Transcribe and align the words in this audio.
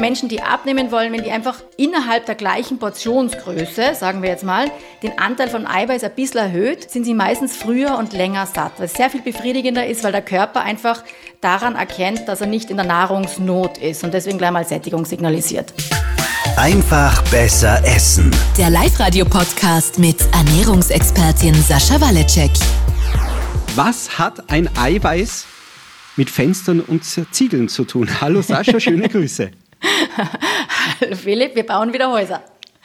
Menschen, 0.00 0.28
die 0.28 0.42
abnehmen 0.42 0.90
wollen, 0.90 1.12
wenn 1.12 1.24
die 1.24 1.30
einfach 1.30 1.56
innerhalb 1.76 2.26
der 2.26 2.34
gleichen 2.34 2.78
Portionsgröße, 2.78 3.94
sagen 3.94 4.22
wir 4.22 4.28
jetzt 4.28 4.44
mal, 4.44 4.70
den 5.02 5.18
Anteil 5.18 5.48
von 5.48 5.66
Eiweiß 5.66 6.04
ein 6.04 6.14
bisschen 6.14 6.40
erhöht, 6.40 6.90
sind 6.90 7.04
sie 7.04 7.14
meistens 7.14 7.56
früher 7.56 7.96
und 7.98 8.12
länger 8.12 8.46
satt, 8.46 8.72
was 8.78 8.94
sehr 8.94 9.10
viel 9.10 9.22
befriedigender 9.22 9.86
ist, 9.86 10.04
weil 10.04 10.12
der 10.12 10.22
Körper 10.22 10.60
einfach 10.60 11.02
daran 11.40 11.76
erkennt, 11.76 12.28
dass 12.28 12.40
er 12.40 12.46
nicht 12.46 12.70
in 12.70 12.76
der 12.76 12.86
Nahrungsnot 12.86 13.78
ist 13.78 14.04
und 14.04 14.12
deswegen 14.12 14.38
gleich 14.38 14.50
mal 14.50 14.66
Sättigung 14.66 15.04
signalisiert. 15.06 15.72
Einfach 16.56 17.22
besser 17.30 17.82
essen. 17.84 18.30
Der 18.56 18.70
Live-Radio-Podcast 18.70 19.98
mit 19.98 20.18
Ernährungsexpertin 20.32 21.54
Sascha 21.54 22.00
Waleczek. 22.00 22.52
Was 23.74 24.18
hat 24.18 24.50
ein 24.50 24.70
Eiweiß 24.76 25.46
mit 26.16 26.30
Fenstern 26.30 26.80
und 26.80 27.04
Ziegeln 27.04 27.68
zu 27.68 27.84
tun? 27.84 28.08
Hallo 28.20 28.42
Sascha, 28.42 28.80
schöne 28.80 29.08
Grüße. 29.08 29.50
Hallo 31.00 31.16
Philipp, 31.16 31.54
wir 31.54 31.64
bauen 31.64 31.92
wieder 31.92 32.10
Häuser. 32.10 32.42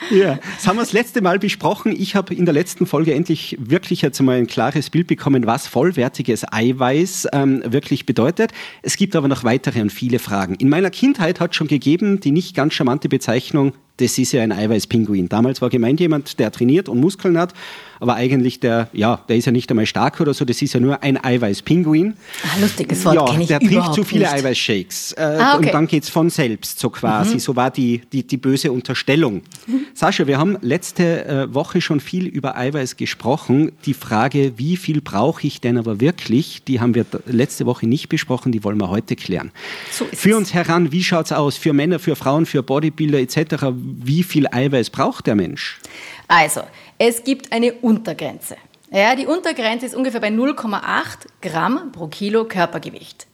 Ja, 0.10 0.40
das 0.56 0.68
haben 0.68 0.78
wir 0.78 0.82
das 0.82 0.94
letzte 0.94 1.22
Mal 1.22 1.38
besprochen. 1.38 1.96
Ich 1.96 2.16
habe 2.16 2.34
in 2.34 2.46
der 2.46 2.54
letzten 2.54 2.88
Folge 2.88 3.14
endlich 3.14 3.56
wirklich 3.60 4.02
jetzt 4.02 4.20
mal 4.22 4.38
ein 4.38 4.48
klares 4.48 4.90
Bild 4.90 5.06
bekommen, 5.08 5.46
was 5.46 5.68
vollwertiges 5.68 6.44
Eiweiß 6.52 7.28
ähm, 7.34 7.62
wirklich 7.66 8.08
bedeutet. 8.08 8.52
Es 8.82 8.98
gibt 8.98 9.16
aber 9.16 9.28
noch 9.28 9.44
weitere 9.44 9.82
und 9.82 9.92
viele 9.92 10.18
Fragen. 10.18 10.56
In 10.56 10.70
meiner 10.70 10.90
Kindheit 10.90 11.40
hat 11.40 11.52
es 11.52 11.58
schon 11.58 11.68
gegeben 11.68 12.20
die 12.20 12.32
nicht 12.32 12.56
ganz 12.56 12.74
charmante 12.74 13.10
Bezeichnung 13.10 13.74
das 14.02 14.18
ist 14.18 14.32
ja 14.32 14.42
ein 14.42 14.52
Eiweißpinguin. 14.52 15.30
Damals 15.30 15.62
war 15.62 15.70
gemeint 15.70 16.00
jemand, 16.00 16.40
der 16.40 16.52
trainiert 16.52 16.90
und 16.90 17.00
Muskeln 17.00 17.38
hat, 17.38 17.54
aber 18.00 18.16
eigentlich 18.16 18.60
der, 18.60 18.90
ja, 18.94 19.22
der 19.30 19.38
ist 19.38 19.46
ja 19.46 19.52
nicht 19.52 19.70
einmal 19.70 19.86
stark 19.86 20.20
oder 20.20 20.34
so, 20.34 20.44
das 20.44 20.62
ist 20.62 20.74
ja 20.74 20.80
nur 20.80 21.04
ein 21.04 21.24
Eiweißpinguin. 21.24 22.16
Ah, 22.44 22.60
lustiges 22.60 23.06
Wort, 23.06 23.16
ja, 23.16 23.40
ich 23.40 23.48
der 23.48 23.60
trinkt 23.60 23.94
zu 23.94 24.04
viele 24.04 24.30
Eiweißshakes 24.30 25.14
äh, 25.14 25.22
ah, 25.22 25.56
okay. 25.56 25.68
und 25.68 25.74
dann 25.74 25.88
geht 25.88 26.04
es 26.04 26.10
von 26.10 26.32
selbst, 26.32 26.80
so 26.80 26.90
quasi. 26.90 27.36
Mhm. 27.36 27.40
So 27.40 27.56
war 27.56 27.70
die, 27.70 28.02
die, 28.12 28.26
die 28.26 28.38
böse 28.38 28.72
Unterstellung. 28.72 29.44
Mhm. 29.68 29.86
Sascha, 29.94 30.26
wir 30.26 30.40
haben 30.40 30.58
letzte 30.62 31.26
äh, 31.26 31.54
Woche 31.54 31.80
schon 31.80 32.00
viel 32.00 32.26
über 32.26 32.58
Eiweiß 32.58 32.98
gesprochen. 32.98 33.72
Die 33.86 33.94
Frage, 33.94 34.54
wie 34.58 34.78
viel 34.78 35.02
brauche 35.02 35.46
ich 35.46 35.62
denn 35.62 35.78
aber 35.78 36.02
wirklich, 36.02 36.64
die 36.64 36.80
haben 36.80 36.96
wir 36.96 37.06
letzte 37.28 37.68
Woche 37.68 37.86
nicht 37.88 38.10
besprochen, 38.10 38.52
die 38.52 38.64
wollen 38.64 38.80
wir 38.80 38.90
heute 38.90 39.16
klären. 39.16 39.52
So 39.92 40.06
für 40.12 40.36
uns 40.38 40.56
heran, 40.56 40.92
wie 40.92 41.04
schaut 41.04 41.26
es 41.26 41.32
aus? 41.34 41.56
Für 41.58 41.74
Männer, 41.74 42.00
für 42.00 42.16
Frauen, 42.16 42.48
für 42.48 42.64
Bodybuilder 42.64 43.20
etc 43.20 43.66
wie 43.98 44.24
viel 44.24 44.48
Eiweiß 44.48 44.90
braucht 44.90 45.28
der 45.28 45.36
Mensch? 45.36 45.80
Also, 46.28 46.62
es 46.98 47.24
gibt 47.24 47.52
eine 47.52 47.74
Untergrenze. 47.74 48.56
Ja, 48.92 49.16
die 49.16 49.26
Untergrenze 49.26 49.86
ist 49.86 49.96
ungefähr 49.96 50.20
bei 50.20 50.30
0,8 50.30 51.28
Gramm 51.42 51.92
pro 51.92 52.08
Kilo 52.08 52.46
Körpergewicht. 52.46 53.28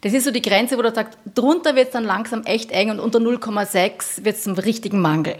Das 0.00 0.14
ist 0.14 0.24
so 0.24 0.30
die 0.30 0.42
Grenze, 0.42 0.78
wo 0.78 0.82
du 0.82 0.92
sagst, 0.92 1.18
drunter 1.34 1.76
wird 1.76 1.88
es 1.88 1.92
dann 1.92 2.04
langsam 2.04 2.42
echt 2.44 2.72
eng 2.72 2.90
und 2.90 2.98
unter 2.98 3.20
0,6 3.20 4.24
wird 4.24 4.36
es 4.36 4.42
zum 4.42 4.54
richtigen 4.54 5.00
Mangel. 5.00 5.36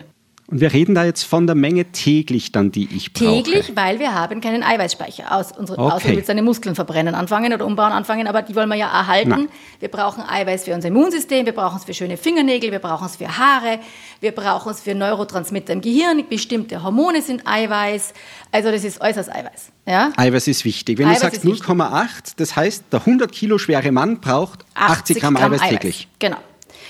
Und 0.52 0.60
wir 0.60 0.74
reden 0.74 0.94
da 0.94 1.02
jetzt 1.02 1.22
von 1.22 1.46
der 1.46 1.56
Menge 1.56 1.86
täglich 1.92 2.52
dann, 2.52 2.70
die 2.70 2.86
ich 2.94 3.14
brauche. 3.14 3.42
Täglich, 3.42 3.72
weil 3.74 3.98
wir 3.98 4.12
haben 4.12 4.42
keinen 4.42 4.62
Eiweißspeicher. 4.62 5.34
Aus, 5.34 5.50
unsere, 5.56 5.78
okay. 5.78 5.94
Außer 5.94 6.08
du 6.10 6.16
willst 6.16 6.28
deine 6.28 6.42
Muskeln 6.42 6.74
verbrennen 6.74 7.14
anfangen 7.14 7.54
oder 7.54 7.64
umbauen 7.64 7.90
anfangen, 7.90 8.26
aber 8.26 8.42
die 8.42 8.54
wollen 8.54 8.68
wir 8.68 8.76
ja 8.76 8.88
erhalten. 8.88 9.30
Na. 9.30 9.46
Wir 9.80 9.88
brauchen 9.88 10.22
Eiweiß 10.22 10.64
für 10.64 10.74
unser 10.74 10.88
Immunsystem, 10.88 11.46
wir 11.46 11.54
brauchen 11.54 11.78
es 11.78 11.84
für 11.84 11.94
schöne 11.94 12.18
Fingernägel, 12.18 12.70
wir 12.70 12.80
brauchen 12.80 13.06
es 13.06 13.16
für 13.16 13.38
Haare, 13.38 13.78
wir 14.20 14.32
brauchen 14.32 14.72
es 14.72 14.80
für 14.82 14.94
Neurotransmitter 14.94 15.72
im 15.72 15.80
Gehirn, 15.80 16.22
bestimmte 16.28 16.82
Hormone 16.82 17.22
sind 17.22 17.46
Eiweiß. 17.46 18.12
Also 18.50 18.70
das 18.70 18.84
ist 18.84 19.00
äußerst 19.00 19.34
Eiweiß. 19.34 19.72
Ja? 19.86 20.12
Eiweiß 20.18 20.48
ist 20.48 20.66
wichtig. 20.66 20.98
Wenn 20.98 21.06
Eiweiß 21.06 21.20
du 21.20 21.24
sagst 21.24 21.44
0,8, 21.46 22.34
das 22.36 22.56
heißt, 22.56 22.84
der 22.92 23.00
100 23.00 23.32
Kilo 23.32 23.56
schwere 23.56 23.90
Mann 23.90 24.20
braucht 24.20 24.66
80, 24.74 25.16
80 25.16 25.20
Gramm, 25.20 25.34
Gramm 25.34 25.52
Eiweiß 25.54 25.70
täglich. 25.70 26.08
Genau. 26.18 26.36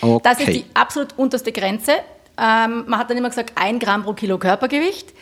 Okay. 0.00 0.20
Das 0.24 0.40
ist 0.40 0.48
die 0.48 0.64
absolut 0.74 1.16
unterste 1.16 1.52
Grenze. 1.52 1.92
Ähm, 2.42 2.84
man 2.88 2.98
hat 2.98 3.08
dann 3.08 3.16
immer 3.16 3.28
gesagt, 3.28 3.52
ein 3.54 3.78
Gramm 3.78 4.02
pro 4.02 4.14
Kilo 4.14 4.36
Körpergewicht. 4.36 5.14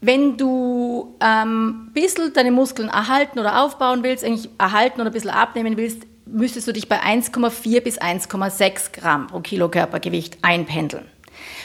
Wenn 0.00 0.36
du 0.36 1.14
ähm, 1.20 1.88
ein 1.88 1.92
bisschen 1.92 2.32
deine 2.32 2.50
Muskeln 2.50 2.88
erhalten 2.88 3.38
oder 3.38 3.62
aufbauen 3.62 4.02
willst, 4.02 4.24
eigentlich 4.24 4.48
erhalten 4.58 5.00
oder 5.00 5.10
ein 5.10 5.12
bisschen 5.12 5.30
abnehmen 5.30 5.76
willst, 5.76 6.02
müsstest 6.26 6.66
du 6.66 6.72
dich 6.72 6.88
bei 6.88 7.00
1,4 7.00 7.80
bis 7.82 8.00
1,6 8.00 8.92
Gramm 8.92 9.26
pro 9.26 9.40
Kilo 9.40 9.68
Körpergewicht 9.68 10.38
einpendeln. 10.42 11.04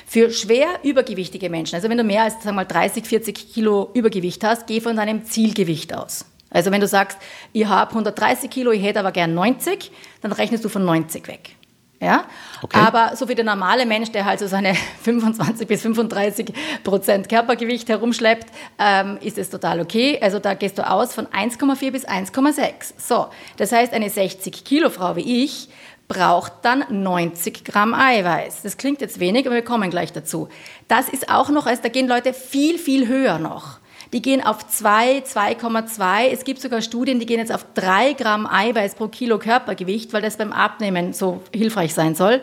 Für 0.06 0.32
schwer 0.32 0.68
übergewichtige 0.84 1.50
Menschen, 1.50 1.76
also 1.76 1.90
wenn 1.90 1.98
du 1.98 2.04
mehr 2.04 2.24
als 2.24 2.36
sagen 2.36 2.46
wir 2.46 2.54
mal 2.54 2.66
30, 2.66 3.06
40 3.06 3.54
Kilo 3.54 3.90
Übergewicht 3.94 4.44
hast, 4.44 4.68
geh 4.68 4.82
von 4.82 4.96
deinem 4.96 5.26
Zielgewicht 5.26 5.96
aus. 5.96 6.26
Also 6.50 6.72
wenn 6.72 6.82
du 6.82 6.88
sagst, 6.88 7.18
ich 7.54 7.66
habe 7.66 7.92
130 7.92 8.50
Kilo, 8.50 8.72
ich 8.72 8.84
hätte 8.84 9.00
aber 9.00 9.12
gern 9.12 9.34
90, 9.34 9.92
dann 10.22 10.32
rechnest 10.32 10.64
du 10.64 10.70
von 10.70 10.86
90 10.86 11.28
weg. 11.28 11.57
Ja? 12.00 12.26
Okay. 12.62 12.78
Aber 12.78 13.16
so 13.16 13.28
wie 13.28 13.36
der 13.36 13.46
normale 13.46 13.86
Mensch, 13.86 14.12
der 14.12 14.26
halt 14.26 14.40
so 14.40 14.48
seine 14.48 14.76
25 15.02 15.68
bis 15.68 15.82
35 15.82 16.54
Prozent 16.84 17.30
Körpergewicht 17.30 17.90
herumschleppt, 17.90 18.48
ähm, 18.78 19.18
ist 19.22 19.38
es 19.38 19.50
total 19.50 19.82
okay. 19.82 20.20
Also 20.22 20.40
da 20.40 20.54
gehst 20.54 20.78
du 20.78 20.88
aus 20.88 21.14
von 21.14 21.26
1,4 21.28 21.92
bis 21.92 22.08
1,6. 22.08 22.94
So, 22.98 23.28
das 23.58 23.72
heißt, 23.72 23.94
eine 23.94 24.10
60 24.10 24.64
Kilo 24.64 24.90
Frau 24.90 25.16
wie 25.16 25.44
ich 25.44 25.70
braucht 26.08 26.54
dann 26.62 26.86
90 26.90 27.66
Gramm 27.66 27.94
Eiweiß. 27.94 28.62
Das 28.62 28.78
klingt 28.78 29.02
jetzt 29.02 29.20
wenig, 29.20 29.46
aber 29.46 29.56
wir 29.56 29.64
kommen 29.64 29.90
gleich 29.90 30.14
dazu. 30.14 30.48
Das 30.88 31.10
ist 31.10 31.30
auch 31.30 31.50
noch, 31.50 31.66
also 31.66 31.82
da 31.82 31.90
gehen 31.90 32.08
Leute 32.08 32.34
viel, 32.34 32.78
viel 32.78 33.08
höher 33.08 33.40
noch. 33.40 33.80
Die 34.14 34.22
gehen 34.22 34.44
auf 34.44 34.68
2, 34.68 35.20
2,2. 35.20 36.28
Es 36.32 36.44
gibt 36.44 36.62
sogar 36.62 36.82
Studien, 36.82 37.20
die 37.20 37.26
gehen 37.26 37.40
jetzt 37.40 37.52
auf 37.52 37.66
3 37.74 38.14
Gramm 38.14 38.48
Eiweiß 38.48 38.96
pro 38.96 39.08
Kilo 39.08 39.38
Körpergewicht, 39.40 40.14
weil 40.14 40.22
das 40.22 40.38
beim 40.38 40.54
Abnehmen 40.54 41.14
so 41.14 41.42
hilfreich 41.54 41.94
sein 41.94 42.16
soll. 42.16 42.42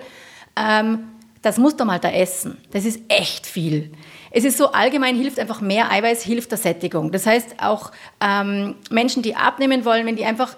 Ähm, 0.57 1.09
das 1.43 1.59
muss 1.59 1.77
doch 1.77 1.85
mal 1.85 1.99
da 1.99 2.11
essen. 2.11 2.57
Das 2.73 2.85
ist 2.85 3.01
echt 3.09 3.47
viel. 3.47 3.93
Es 4.31 4.45
ist 4.45 4.57
so, 4.57 4.73
allgemein 4.73 5.15
hilft 5.15 5.39
einfach 5.39 5.61
mehr 5.61 5.91
Eiweiß, 5.91 6.23
hilft 6.23 6.51
der 6.51 6.59
Sättigung. 6.59 7.13
Das 7.13 7.27
heißt, 7.27 7.57
auch 7.61 7.93
ähm, 8.21 8.77
Menschen, 8.91 9.23
die 9.23 9.37
abnehmen 9.37 9.85
wollen, 9.85 10.07
wenn 10.07 10.17
die 10.17 10.25
einfach 10.25 10.57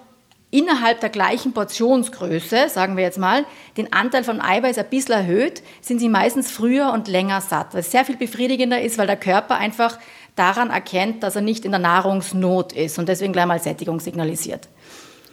innerhalb 0.52 1.00
der 1.00 1.10
gleichen 1.10 1.52
Portionsgröße, 1.52 2.68
sagen 2.68 2.96
wir 2.96 3.02
jetzt 3.02 3.18
mal, 3.18 3.44
den 3.76 3.92
Anteil 3.92 4.22
von 4.22 4.40
Eiweiß 4.40 4.78
ein 4.78 4.88
bisschen 4.88 5.14
erhöht, 5.14 5.62
sind 5.80 5.98
sie 5.98 6.08
meistens 6.08 6.50
früher 6.50 6.92
und 6.92 7.08
länger 7.08 7.40
satt, 7.40 7.74
was 7.74 7.90
sehr 7.90 8.04
viel 8.04 8.16
befriedigender 8.16 8.80
ist, 8.80 8.96
weil 8.96 9.08
der 9.08 9.16
Körper 9.16 9.56
einfach 9.56 9.98
daran 10.36 10.70
erkennt, 10.70 11.22
dass 11.22 11.34
er 11.34 11.42
nicht 11.42 11.64
in 11.64 11.72
der 11.72 11.80
Nahrungsnot 11.80 12.72
ist 12.72 12.98
und 12.98 13.08
deswegen 13.08 13.32
gleich 13.32 13.46
mal 13.46 13.60
Sättigung 13.60 14.00
signalisiert. 14.00 14.68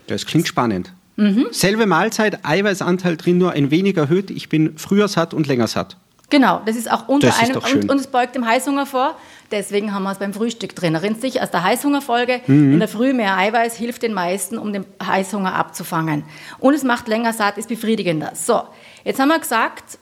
Das 0.08 0.26
klingt 0.26 0.48
spannend. 0.48 0.94
Mhm. 1.16 1.48
Selbe 1.52 1.86
Mahlzeit, 1.86 2.44
Eiweißanteil 2.44 3.18
drin 3.18 3.38
nur 3.38 3.52
ein 3.52 3.70
wenig 3.70 3.98
erhöht. 3.98 4.32
Ich 4.32 4.50
bin 4.50 4.78
früher 4.78 5.08
satt 5.08 5.34
und 5.34 5.46
länger 5.46 5.68
satt. 5.68 5.98
Genau, 6.30 6.62
das 6.66 6.76
ist 6.76 6.90
auch 6.90 7.08
unter 7.08 7.28
das 7.28 7.40
einem 7.40 7.58
und, 7.58 7.92
und, 7.92 8.00
es 8.00 8.08
beugt 8.08 8.34
dem 8.34 8.48
Heißhunger 8.48 8.88
vor. 8.88 9.16
Deswegen 9.52 9.94
haben 9.94 10.02
wir 10.02 10.12
es 10.12 10.18
beim 10.18 10.34
Frühstück 10.34 10.76
drin. 10.76 10.96
Erinnerst 10.96 11.22
dich 11.22 11.42
aus 11.42 11.52
der 11.52 11.64
Heißhungerfolge? 11.64 12.42
Mhm. 12.48 12.74
In 12.74 12.80
der 12.80 12.88
Früh 12.88 13.14
mehr 13.14 13.38
Eiweiß 13.38 13.76
hilft 13.76 14.02
den 14.02 14.14
meisten, 14.14 14.58
um 14.58 14.74
den 14.74 14.86
Heißhunger 15.06 15.54
abzufangen. 15.54 16.24
Und 16.58 16.74
es 16.74 16.84
macht 16.84 17.08
länger 17.08 17.34
satt, 17.34 17.60
ist 17.60 17.70
befriedigender. 17.70 18.32
So, 18.34 18.64
jetzt 19.04 19.20
haben 19.20 19.28
wir 19.28 19.38
gesagt, 19.38 20.00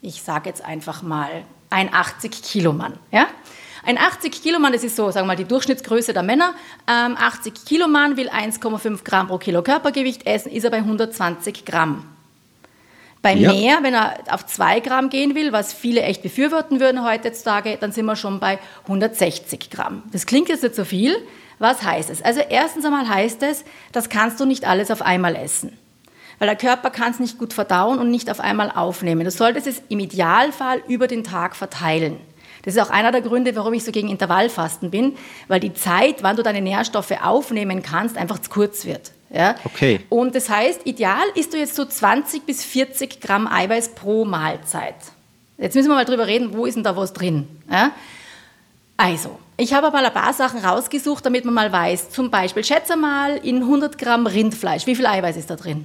ich 0.00 0.22
sage 0.22 0.48
jetzt 0.48 0.64
einfach 0.64 1.02
mal 1.02 1.42
ein 1.70 1.92
80 1.92 2.30
Kilo 2.42 2.72
Mann. 2.72 2.92
Ja? 3.10 3.26
Ein 3.86 3.98
80 3.98 4.42
Kilo 4.42 4.58
Mann, 4.58 4.72
das 4.72 4.84
ist 4.84 4.96
so, 4.96 5.10
sagen 5.10 5.26
wir 5.26 5.28
mal, 5.28 5.36
die 5.36 5.44
Durchschnittsgröße 5.44 6.12
der 6.12 6.22
Männer. 6.22 6.54
Ähm, 6.88 7.16
80 7.18 7.64
Kilo 7.66 7.86
Mann 7.86 8.16
will 8.16 8.28
1,5 8.28 9.04
Gramm 9.04 9.28
pro 9.28 9.38
Kilo 9.38 9.62
Körpergewicht 9.62 10.26
essen, 10.26 10.50
ist 10.50 10.64
er 10.64 10.70
bei 10.70 10.78
120 10.78 11.64
Gramm. 11.64 12.04
Bei 13.20 13.34
ja. 13.34 13.52
mehr, 13.52 13.78
wenn 13.82 13.94
er 13.94 14.16
auf 14.30 14.46
2 14.46 14.80
Gramm 14.80 15.08
gehen 15.08 15.34
will, 15.34 15.52
was 15.52 15.72
viele 15.72 16.02
echt 16.02 16.22
befürworten 16.22 16.80
würden 16.80 17.04
heutzutage, 17.04 17.78
dann 17.80 17.92
sind 17.92 18.06
wir 18.06 18.16
schon 18.16 18.40
bei 18.40 18.58
160 18.82 19.70
Gramm. 19.70 20.02
Das 20.12 20.26
klingt 20.26 20.48
jetzt 20.48 20.62
nicht 20.62 20.74
so 20.74 20.84
viel. 20.84 21.16
Was 21.58 21.82
heißt 21.82 22.10
es? 22.10 22.22
Also 22.22 22.40
erstens 22.40 22.84
einmal 22.84 23.08
heißt 23.08 23.42
es, 23.42 23.64
das 23.92 24.08
kannst 24.08 24.40
du 24.40 24.44
nicht 24.44 24.66
alles 24.66 24.90
auf 24.90 25.02
einmal 25.02 25.36
essen. 25.36 25.78
Weil 26.38 26.48
der 26.48 26.56
Körper 26.56 26.90
kann 26.90 27.12
es 27.12 27.20
nicht 27.20 27.38
gut 27.38 27.52
verdauen 27.52 27.98
und 27.98 28.10
nicht 28.10 28.30
auf 28.30 28.40
einmal 28.40 28.70
aufnehmen. 28.70 29.24
Du 29.24 29.30
solltest 29.30 29.66
es 29.66 29.82
im 29.88 30.00
Idealfall 30.00 30.82
über 30.88 31.06
den 31.06 31.22
Tag 31.22 31.54
verteilen. 31.54 32.18
Das 32.64 32.74
ist 32.74 32.80
auch 32.80 32.90
einer 32.90 33.12
der 33.12 33.20
Gründe, 33.20 33.54
warum 33.56 33.74
ich 33.74 33.84
so 33.84 33.92
gegen 33.92 34.08
Intervallfasten 34.08 34.90
bin, 34.90 35.16
weil 35.48 35.60
die 35.60 35.74
Zeit, 35.74 36.22
wann 36.22 36.36
du 36.36 36.42
deine 36.42 36.60
Nährstoffe 36.60 37.12
aufnehmen 37.22 37.82
kannst, 37.82 38.16
einfach 38.16 38.38
zu 38.38 38.50
kurz 38.50 38.84
wird. 38.84 39.12
Ja? 39.30 39.56
Okay. 39.64 40.00
Und 40.08 40.34
das 40.34 40.48
heißt, 40.48 40.82
ideal 40.86 41.24
isst 41.34 41.52
du 41.52 41.58
jetzt 41.58 41.74
so 41.74 41.84
20 41.84 42.46
bis 42.46 42.64
40 42.64 43.20
Gramm 43.20 43.46
Eiweiß 43.46 43.90
pro 43.90 44.24
Mahlzeit. 44.24 44.94
Jetzt 45.58 45.74
müssen 45.74 45.88
wir 45.88 45.94
mal 45.94 46.04
drüber 46.04 46.26
reden, 46.26 46.54
wo 46.54 46.66
ist 46.66 46.74
denn 46.74 46.84
da 46.84 46.96
was 46.96 47.12
drin? 47.12 47.46
Ja? 47.70 47.92
Also, 48.96 49.38
ich 49.56 49.74
habe 49.74 49.90
mal 49.90 50.04
ein 50.04 50.12
paar 50.12 50.32
Sachen 50.32 50.64
rausgesucht, 50.64 51.26
damit 51.26 51.44
man 51.44 51.54
mal 51.54 51.72
weiß. 51.72 52.10
Zum 52.10 52.30
Beispiel, 52.30 52.64
schätze 52.64 52.96
mal 52.96 53.36
in 53.36 53.56
100 53.56 53.98
Gramm 53.98 54.26
Rindfleisch, 54.26 54.86
wie 54.86 54.94
viel 54.94 55.06
Eiweiß 55.06 55.36
ist 55.36 55.50
da 55.50 55.56
drin? 55.56 55.84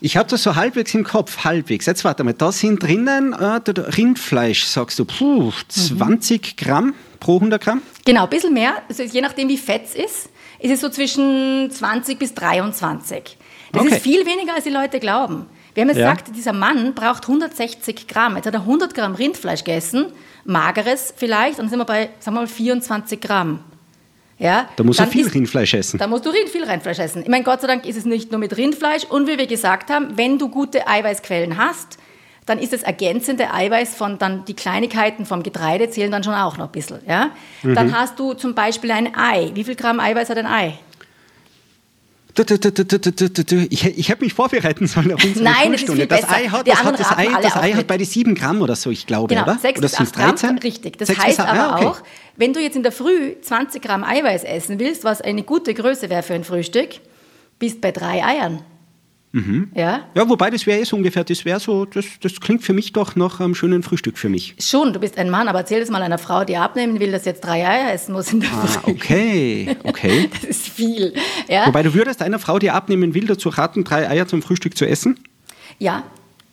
Ich 0.00 0.16
habe 0.16 0.28
das 0.28 0.44
so 0.44 0.54
halbwegs 0.54 0.94
im 0.94 1.02
Kopf, 1.02 1.44
halbwegs. 1.44 1.86
Jetzt 1.86 2.04
warte 2.04 2.22
mal, 2.22 2.32
da 2.32 2.52
sind 2.52 2.82
drinnen 2.82 3.32
äh, 3.32 3.60
Rindfleisch, 3.68 4.64
sagst 4.64 4.98
du, 4.98 5.04
puh, 5.04 5.52
20 5.68 6.42
mhm. 6.42 6.64
Gramm 6.64 6.94
pro 7.18 7.36
100 7.36 7.60
Gramm? 7.60 7.82
Genau, 8.04 8.24
ein 8.24 8.30
bisschen 8.30 8.54
mehr. 8.54 8.74
Also 8.88 9.02
je 9.02 9.20
nachdem, 9.20 9.48
wie 9.48 9.58
fett 9.58 9.82
es 9.86 9.94
ist, 9.96 10.30
ist 10.60 10.70
es 10.70 10.80
so 10.80 10.88
zwischen 10.88 11.68
20 11.70 12.18
bis 12.18 12.32
23. 12.34 13.36
Das 13.72 13.82
okay. 13.82 13.94
ist 13.94 14.02
viel 14.02 14.24
weniger, 14.24 14.54
als 14.54 14.64
die 14.64 14.70
Leute 14.70 15.00
glauben. 15.00 15.46
Wir 15.74 15.82
haben 15.82 15.90
Ja. 15.90 16.12
gesagt, 16.12 16.34
dieser 16.34 16.52
Mann 16.52 16.94
braucht 16.94 17.24
160 17.24 18.06
Gramm. 18.06 18.36
Jetzt 18.36 18.46
hat 18.46 18.54
er 18.54 18.60
100 18.60 18.94
Gramm 18.94 19.14
Rindfleisch 19.14 19.64
gegessen, 19.64 20.06
mageres 20.44 21.12
vielleicht, 21.16 21.58
und 21.58 21.64
dann 21.64 21.70
sind 21.70 21.78
wir 21.78 21.84
bei, 21.84 22.10
sagen 22.20 22.36
wir 22.36 22.42
mal, 22.42 22.46
24 22.46 23.20
Gramm. 23.20 23.60
Ja, 24.38 24.68
Da 24.76 24.84
muss 24.84 24.98
er 24.98 25.04
dann 25.06 25.12
viel 25.12 25.26
ist- 25.26 25.34
Rindfleisch 25.34 25.74
essen. 25.74 25.98
Da 25.98 26.06
musst 26.06 26.24
du 26.24 26.30
viel 26.32 26.64
Rindfleisch 26.64 26.98
essen. 27.00 27.22
Ich 27.22 27.28
meine, 27.28 27.42
Gott 27.44 27.60
sei 27.60 27.66
Dank 27.66 27.84
ist 27.86 27.96
es 27.96 28.04
nicht 28.04 28.30
nur 28.30 28.38
mit 28.38 28.56
Rindfleisch. 28.56 29.04
Und 29.04 29.26
wie 29.26 29.36
wir 29.36 29.46
gesagt 29.48 29.90
haben, 29.90 30.16
wenn 30.16 30.38
du 30.38 30.48
gute 30.48 30.86
Eiweißquellen 30.86 31.58
hast, 31.58 31.98
dann 32.46 32.58
ist 32.60 32.72
das 32.72 32.82
ergänzende 32.82 33.52
Eiweiß 33.52 33.94
von 33.96 34.18
dann 34.18 34.44
die 34.44 34.54
Kleinigkeiten 34.54 35.26
vom 35.26 35.42
Getreide 35.42 35.90
zählen 35.90 36.10
dann 36.10 36.22
schon 36.24 36.34
auch 36.34 36.56
noch 36.56 36.66
ein 36.66 36.72
bisschen. 36.72 37.00
Ja? 37.06 37.30
Mhm. 37.62 37.74
Dann 37.74 37.98
hast 37.98 38.18
du 38.18 38.32
zum 38.34 38.54
Beispiel 38.54 38.90
ein 38.92 39.14
Ei. 39.16 39.50
Wie 39.54 39.64
viel 39.64 39.74
Gramm 39.74 39.98
Eiweiß 40.00 40.30
hat 40.30 40.38
ein 40.38 40.46
Ei? 40.46 40.68
Du, 40.68 40.68
du, 40.68 40.74
du, 40.74 40.74
du, 40.74 40.76
du, 40.76 40.76
du, 40.78 40.78
du, 40.78 40.98
du. 40.98 42.26
Ich, 43.70 43.84
ich 43.84 44.08
hätte 44.08 44.24
mich 44.24 44.34
vorbereiten 44.34 44.86
sollen 44.86 45.12
auf 45.12 45.24
unsere 45.24 45.44
Nein, 45.44 45.72
das 45.72 45.80
Schulstunde. 45.80 46.06
Das 46.06 46.20
besser. 46.22 46.34
Ei 46.34 46.48
hat, 46.48 46.66
Die 46.66 46.70
das, 46.70 46.84
hat, 46.84 47.00
das 47.00 47.12
Ei, 47.16 47.28
das 47.42 47.56
Ei 47.56 47.72
hat 47.72 47.86
bei 47.86 47.98
die 47.98 48.04
7 48.04 48.34
Gramm 48.34 48.62
oder 48.62 48.76
so, 48.76 48.90
ich 48.90 49.06
glaube, 49.06 49.28
Genau, 49.34 49.42
oder? 49.44 49.58
6 49.58 49.78
oder 49.78 49.88
bis 49.88 49.96
sind's 49.96 50.12
8 50.12 50.16
Gramm, 50.18 50.30
13? 50.36 50.58
richtig. 50.58 50.98
Das 50.98 51.08
Sechs 51.08 51.18
heißt 51.20 51.36
bis 51.38 51.46
acht- 51.46 51.48
aber 51.52 51.72
ah, 51.72 51.76
okay. 51.76 51.86
auch, 51.86 52.00
wenn 52.36 52.52
du 52.52 52.60
jetzt 52.60 52.76
in 52.76 52.82
der 52.82 52.92
Früh 52.92 53.34
20 53.40 53.82
Gramm 53.82 54.04
Eiweiß 54.04 54.44
essen 54.44 54.78
willst, 54.78 55.04
was 55.04 55.20
eine 55.20 55.42
gute 55.42 55.74
Größe 55.74 56.10
wäre 56.10 56.22
für 56.22 56.34
ein 56.34 56.44
Frühstück, 56.44 56.90
bist 57.58 57.80
bei 57.80 57.90
drei 57.92 58.24
Eiern. 58.24 58.60
Mhm. 59.38 59.70
Ja, 59.74 60.00
Ja, 60.14 60.28
wobei 60.28 60.50
das 60.50 60.66
wäre 60.66 60.80
eh 60.80 60.84
so 60.84 60.96
ungefähr, 60.96 61.24
das 61.24 61.44
wäre 61.44 61.60
so, 61.60 61.84
das, 61.84 62.04
das 62.20 62.40
klingt 62.40 62.62
für 62.62 62.72
mich 62.72 62.92
doch 62.92 63.14
nach 63.16 63.40
einem 63.40 63.54
schönen 63.54 63.82
Frühstück 63.82 64.18
für 64.18 64.28
mich. 64.28 64.54
schon, 64.60 64.92
du 64.92 64.98
bist 65.00 65.16
ein 65.18 65.30
Mann, 65.30 65.48
aber 65.48 65.60
erzähl 65.60 65.80
das 65.80 65.90
mal 65.90 66.02
einer 66.02 66.18
Frau, 66.18 66.44
die 66.44 66.56
abnehmen 66.56 66.98
will, 67.00 67.12
dass 67.12 67.24
jetzt 67.24 67.44
drei 67.44 67.66
Eier 67.66 67.92
essen 67.92 68.12
muss 68.14 68.32
in 68.32 68.40
der 68.40 68.50
Ah, 68.52 68.66
Früh. 68.66 68.90
okay, 68.92 69.76
okay. 69.84 70.28
Das 70.40 70.50
ist 70.50 70.68
viel. 70.68 71.14
Ja, 71.48 71.66
Wobei 71.66 71.82
du 71.82 71.94
würdest 71.94 72.22
einer 72.22 72.38
Frau, 72.38 72.58
die 72.58 72.70
abnehmen 72.70 73.14
will, 73.14 73.26
dazu 73.26 73.48
raten, 73.48 73.84
drei 73.84 74.08
Eier 74.08 74.26
zum 74.26 74.42
Frühstück 74.42 74.76
zu 74.76 74.86
essen? 74.86 75.18
ja 75.78 76.02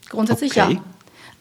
grundsätzlich 0.09 0.51
Okay. 0.59 0.79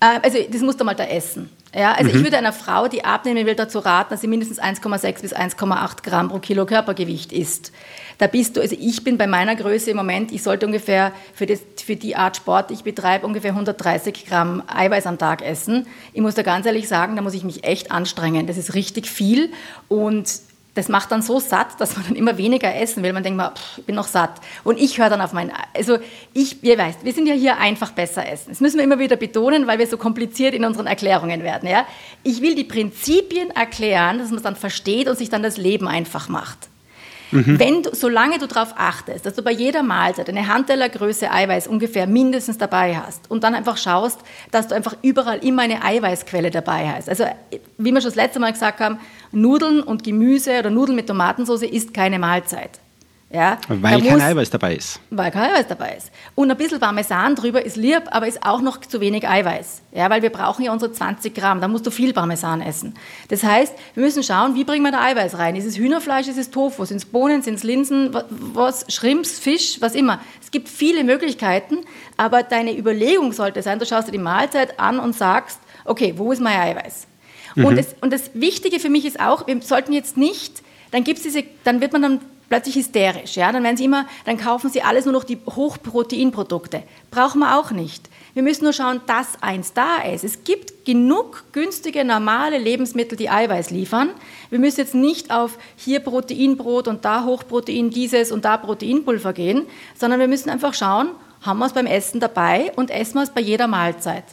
ja. 0.02 0.16
Äh, 0.16 0.20
also 0.22 0.38
das 0.50 0.62
musst 0.62 0.80
du 0.80 0.84
mal 0.84 0.94
da 0.94 1.04
essen. 1.04 1.50
Ja, 1.76 1.92
also 1.92 2.10
Mhm. 2.10 2.16
ich 2.16 2.22
würde 2.24 2.38
einer 2.38 2.52
Frau, 2.52 2.86
die 2.86 3.04
abnehmen 3.04 3.46
will, 3.46 3.54
dazu 3.56 3.80
raten, 3.80 4.10
dass 4.10 4.20
sie 4.20 4.28
mindestens 4.28 4.60
1,6 4.60 5.22
bis 5.22 5.32
1,8 5.34 6.02
Gramm 6.04 6.28
pro 6.28 6.38
Kilo 6.38 6.66
Körpergewicht 6.66 7.32
isst. 7.32 7.72
Da 8.18 8.28
bist 8.28 8.56
du, 8.56 8.60
also 8.60 8.76
ich 8.78 9.02
bin 9.02 9.18
bei 9.18 9.26
meiner 9.26 9.56
Größe 9.56 9.90
im 9.90 9.96
Moment, 9.96 10.30
ich 10.30 10.42
sollte 10.44 10.66
ungefähr 10.66 11.10
für, 11.34 11.46
das, 11.46 11.60
für 11.84 11.96
die 11.96 12.14
Art 12.14 12.36
Sport, 12.36 12.70
die 12.70 12.74
ich 12.74 12.84
betreibe, 12.84 13.26
ungefähr 13.26 13.50
130 13.50 14.24
Gramm 14.26 14.62
Eiweiß 14.72 15.06
am 15.06 15.18
Tag 15.18 15.42
essen. 15.42 15.88
Ich 16.12 16.20
muss 16.20 16.34
da 16.36 16.42
ganz 16.42 16.64
ehrlich 16.64 16.86
sagen, 16.86 17.16
da 17.16 17.22
muss 17.22 17.34
ich 17.34 17.42
mich 17.42 17.64
echt 17.64 17.90
anstrengen. 17.90 18.46
Das 18.46 18.56
ist 18.56 18.74
richtig 18.74 19.08
viel 19.10 19.50
und 19.88 20.30
das 20.74 20.88
macht 20.88 21.12
dann 21.12 21.22
so 21.22 21.38
satt, 21.38 21.80
dass 21.80 21.96
man 21.96 22.04
dann 22.06 22.16
immer 22.16 22.36
weniger 22.36 22.74
essen 22.74 23.02
will. 23.02 23.12
Man 23.12 23.22
denkt 23.22 23.36
mal, 23.36 23.50
pff, 23.50 23.78
ich 23.78 23.84
bin 23.84 23.94
noch 23.94 24.08
satt. 24.08 24.40
Und 24.64 24.78
ich 24.78 24.98
höre 24.98 25.08
dann 25.08 25.20
auf 25.20 25.32
mein, 25.32 25.52
also 25.72 25.98
ich, 26.32 26.62
ihr 26.64 26.76
weißt, 26.76 27.04
wir 27.04 27.12
sind 27.12 27.26
ja 27.26 27.34
hier 27.34 27.58
einfach 27.58 27.92
besser 27.92 28.28
essen. 28.28 28.50
Das 28.50 28.60
müssen 28.60 28.78
wir 28.78 28.84
immer 28.84 28.98
wieder 28.98 29.16
betonen, 29.16 29.66
weil 29.66 29.78
wir 29.78 29.86
so 29.86 29.96
kompliziert 29.96 30.54
in 30.54 30.64
unseren 30.64 30.86
Erklärungen 30.86 31.42
werden. 31.42 31.68
Ja? 31.68 31.86
Ich 32.24 32.42
will 32.42 32.54
die 32.56 32.64
Prinzipien 32.64 33.50
erklären, 33.50 34.18
dass 34.18 34.28
man 34.28 34.38
es 34.38 34.42
dann 34.42 34.56
versteht 34.56 35.08
und 35.08 35.16
sich 35.16 35.30
dann 35.30 35.42
das 35.42 35.56
Leben 35.56 35.86
einfach 35.86 36.28
macht. 36.28 36.68
Wenn 37.34 37.82
du, 37.82 37.90
solange 37.92 38.38
du 38.38 38.46
darauf 38.46 38.74
achtest, 38.76 39.26
dass 39.26 39.34
du 39.34 39.42
bei 39.42 39.50
jeder 39.50 39.82
Mahlzeit 39.82 40.28
eine 40.28 40.46
Handtellergröße 40.46 41.30
Eiweiß 41.30 41.66
ungefähr 41.66 42.06
mindestens 42.06 42.58
dabei 42.58 42.96
hast 42.96 43.30
und 43.30 43.42
dann 43.42 43.54
einfach 43.54 43.76
schaust, 43.76 44.20
dass 44.52 44.68
du 44.68 44.74
einfach 44.74 44.96
überall 45.02 45.38
immer 45.38 45.62
eine 45.62 45.84
Eiweißquelle 45.84 46.50
dabei 46.50 46.88
hast. 46.88 47.08
Also 47.08 47.24
wie 47.78 47.90
wir 47.90 48.00
schon 48.00 48.10
das 48.10 48.14
letzte 48.14 48.38
Mal 48.38 48.52
gesagt 48.52 48.80
haben, 48.80 48.98
Nudeln 49.32 49.82
und 49.82 50.04
Gemüse 50.04 50.58
oder 50.58 50.70
Nudeln 50.70 50.94
mit 50.94 51.08
Tomatensauce 51.08 51.62
ist 51.62 51.92
keine 51.92 52.18
Mahlzeit. 52.18 52.78
Ja? 53.34 53.58
Weil 53.68 54.00
kein 54.00 54.12
muss- 54.12 54.22
Eiweiß 54.22 54.50
dabei 54.50 54.76
ist. 54.76 55.00
weil 55.10 55.30
kein 55.32 55.50
Eiweiß 55.50 55.66
dabei 55.66 55.96
ist. 55.96 56.10
Und 56.36 56.50
ein 56.50 56.56
bisschen 56.56 56.78
Parmesan 56.78 57.34
drüber 57.34 57.64
ist 57.64 57.76
lieb, 57.76 58.02
aber 58.12 58.28
ist 58.28 58.46
auch 58.46 58.60
noch 58.60 58.78
zu 58.80 59.00
wenig 59.00 59.28
Eiweiß. 59.28 59.82
Ja, 59.92 60.08
weil 60.08 60.22
wir 60.22 60.30
brauchen 60.30 60.64
ja 60.64 60.72
unsere 60.72 60.92
20 60.92 61.34
Gramm, 61.34 61.60
da 61.60 61.66
musst 61.66 61.84
du 61.86 61.90
viel 61.90 62.12
Parmesan 62.12 62.60
essen. 62.60 62.94
Das 63.28 63.42
heißt, 63.42 63.74
wir 63.94 64.04
müssen 64.04 64.22
schauen, 64.22 64.54
wie 64.54 64.62
bringen 64.64 64.84
wir 64.84 64.92
da 64.92 65.02
Eiweiß 65.02 65.36
rein? 65.38 65.56
Ist 65.56 65.64
es 65.66 65.76
Hühnerfleisch, 65.76 66.28
ist 66.28 66.38
es 66.38 66.50
Tofu, 66.52 66.84
sind 66.84 66.98
es 66.98 67.04
Bohnen, 67.04 67.42
sind 67.42 67.54
es 67.56 67.64
Linsen, 67.64 68.14
wa- 68.14 68.24
was, 68.28 68.84
Shrimps, 68.92 69.38
Fisch, 69.40 69.78
was 69.80 69.94
immer. 69.96 70.20
Es 70.42 70.50
gibt 70.52 70.68
viele 70.68 71.02
Möglichkeiten, 71.02 71.78
aber 72.16 72.44
deine 72.44 72.78
Überlegung 72.78 73.32
sollte 73.32 73.62
sein, 73.62 73.78
du 73.80 73.86
schaust 73.86 74.06
dir 74.08 74.12
die 74.12 74.18
Mahlzeit 74.18 74.78
an 74.78 75.00
und 75.00 75.14
sagst, 75.16 75.58
okay, 75.84 76.14
wo 76.16 76.30
ist 76.30 76.40
mein 76.40 76.58
Eiweiß? 76.76 77.06
Und, 77.56 77.76
das, 77.78 77.94
und 78.00 78.12
das 78.12 78.30
Wichtige 78.34 78.80
für 78.80 78.90
mich 78.90 79.04
ist 79.04 79.20
auch, 79.20 79.46
wir 79.46 79.60
sollten 79.62 79.92
jetzt 79.92 80.16
nicht, 80.16 80.62
dann 80.90 81.04
gibt's 81.04 81.22
diese, 81.22 81.44
dann 81.64 81.80
wird 81.80 81.92
man 81.92 82.02
dann 82.02 82.20
plötzlich 82.48 82.76
hysterisch, 82.76 83.36
ja, 83.36 83.50
dann 83.52 83.62
werden 83.62 83.76
sie 83.76 83.84
immer, 83.84 84.06
dann 84.24 84.36
kaufen 84.36 84.70
sie 84.70 84.82
alles 84.82 85.04
nur 85.04 85.12
noch 85.12 85.24
die 85.24 85.38
Hochproteinprodukte. 85.46 86.82
Brauchen 87.10 87.40
wir 87.40 87.58
auch 87.58 87.70
nicht. 87.70 88.08
Wir 88.34 88.42
müssen 88.42 88.64
nur 88.64 88.72
schauen, 88.72 89.00
dass 89.06 89.40
eins 89.42 89.74
da 89.74 89.98
ist. 89.98 90.24
Es 90.24 90.42
gibt 90.42 90.84
genug 90.84 91.44
günstige, 91.52 92.04
normale 92.04 92.58
Lebensmittel, 92.58 93.16
die 93.16 93.30
Eiweiß 93.30 93.70
liefern. 93.70 94.10
Wir 94.50 94.58
müssen 94.58 94.80
jetzt 94.80 94.94
nicht 94.94 95.30
auf 95.30 95.56
hier 95.76 96.00
Proteinbrot 96.00 96.88
und 96.88 97.04
da 97.04 97.24
Hochprotein 97.24 97.90
dieses 97.90 98.32
und 98.32 98.44
da 98.44 98.56
Proteinpulver 98.56 99.32
gehen, 99.32 99.66
sondern 99.94 100.18
wir 100.18 100.26
müssen 100.26 100.50
einfach 100.50 100.74
schauen, 100.74 101.10
haben 101.42 101.60
wir 101.60 101.66
es 101.66 101.72
beim 101.72 101.86
Essen 101.86 102.18
dabei 102.18 102.72
und 102.74 102.90
essen 102.90 103.14
wir 103.14 103.22
es 103.22 103.30
bei 103.30 103.40
jeder 103.40 103.68
Mahlzeit. 103.68 104.24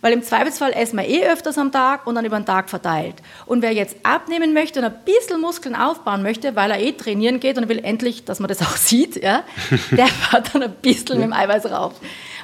Weil 0.00 0.12
im 0.12 0.22
Zweifelsfall 0.22 0.72
essen 0.72 0.98
wir 0.98 1.08
eh 1.08 1.26
öfters 1.26 1.58
am 1.58 1.72
Tag 1.72 2.06
und 2.06 2.14
dann 2.14 2.24
über 2.24 2.38
den 2.38 2.44
Tag 2.44 2.68
verteilt. 2.68 3.16
Und 3.46 3.62
wer 3.62 3.72
jetzt 3.72 3.96
abnehmen 4.02 4.52
möchte 4.52 4.78
und 4.78 4.84
ein 4.84 4.94
bisschen 5.04 5.40
Muskeln 5.40 5.74
aufbauen 5.74 6.22
möchte, 6.22 6.54
weil 6.54 6.70
er 6.70 6.80
eh 6.80 6.92
trainieren 6.92 7.40
geht 7.40 7.56
und 7.58 7.68
will 7.68 7.78
endlich, 7.78 8.24
dass 8.24 8.38
man 8.38 8.48
das 8.48 8.60
auch 8.62 8.76
sieht, 8.76 9.22
ja, 9.22 9.44
der 9.90 10.06
fährt 10.30 10.54
dann 10.54 10.62
ein 10.62 10.74
bisschen 10.82 11.16
mit 11.16 11.26
dem 11.26 11.32
Eiweiß 11.32 11.66
rauf. 11.70 11.94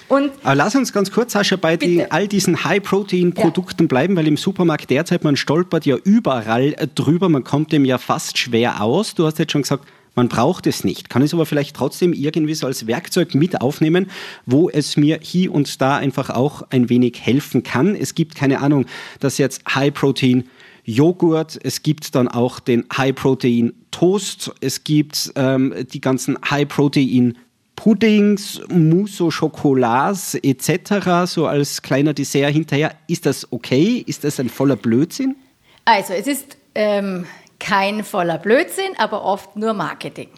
Und 0.08 0.32
Aber 0.42 0.54
lass 0.54 0.74
uns 0.74 0.92
ganz 0.92 1.10
kurz, 1.10 1.32
Sascha, 1.32 1.56
bei 1.56 1.76
die, 1.76 2.10
all 2.10 2.28
diesen 2.28 2.64
High-Protein-Produkten 2.64 3.88
bleiben, 3.88 4.14
weil 4.16 4.26
im 4.26 4.36
Supermarkt 4.36 4.90
derzeit, 4.90 5.24
man 5.24 5.36
stolpert 5.36 5.86
ja 5.86 5.96
überall 5.96 6.74
drüber, 6.94 7.30
man 7.30 7.44
kommt 7.44 7.72
dem 7.72 7.84
ja 7.86 7.96
fast 7.96 8.36
schwer 8.36 8.82
aus. 8.82 9.14
Du 9.14 9.24
hast 9.24 9.38
jetzt 9.38 9.52
schon 9.52 9.62
gesagt, 9.62 9.86
man 10.14 10.28
braucht 10.28 10.66
es 10.66 10.84
nicht, 10.84 11.08
kann 11.08 11.22
es 11.22 11.32
aber 11.32 11.46
vielleicht 11.46 11.76
trotzdem 11.76 12.12
irgendwie 12.12 12.54
so 12.54 12.66
als 12.66 12.86
Werkzeug 12.86 13.34
mit 13.34 13.60
aufnehmen, 13.60 14.10
wo 14.46 14.68
es 14.68 14.96
mir 14.96 15.18
hier 15.22 15.52
und 15.52 15.80
da 15.80 15.96
einfach 15.96 16.30
auch 16.30 16.62
ein 16.70 16.88
wenig 16.88 17.20
helfen 17.20 17.62
kann. 17.62 17.94
Es 17.94 18.14
gibt 18.14 18.34
keine 18.34 18.60
Ahnung, 18.60 18.86
dass 19.20 19.38
jetzt 19.38 19.62
High-Protein 19.74 20.44
Joghurt, 20.84 21.58
es 21.62 21.82
gibt 21.82 22.14
dann 22.14 22.28
auch 22.28 22.58
den 22.58 22.84
High-Protein 22.96 23.72
Toast, 23.90 24.50
es 24.60 24.84
gibt 24.84 25.32
ähm, 25.36 25.74
die 25.92 26.00
ganzen 26.00 26.36
High-Protein 26.50 27.38
Puddings, 27.76 28.60
Mousse 28.68 29.24
au 29.24 29.30
Chocolat 29.30 30.38
etc., 30.42 31.26
so 31.26 31.46
als 31.46 31.82
kleiner 31.82 32.14
Dessert 32.14 32.52
hinterher. 32.52 32.94
Ist 33.06 33.26
das 33.26 33.50
okay? 33.52 34.04
Ist 34.06 34.24
das 34.24 34.38
ein 34.40 34.48
voller 34.48 34.76
Blödsinn? 34.76 35.36
Also, 35.84 36.12
es 36.12 36.26
ist 36.26 36.56
ähm, 36.74 37.26
kein 37.62 38.04
voller 38.04 38.38
Blödsinn, 38.38 38.92
aber 38.98 39.24
oft 39.24 39.56
nur 39.56 39.72
Marketing. 39.72 40.28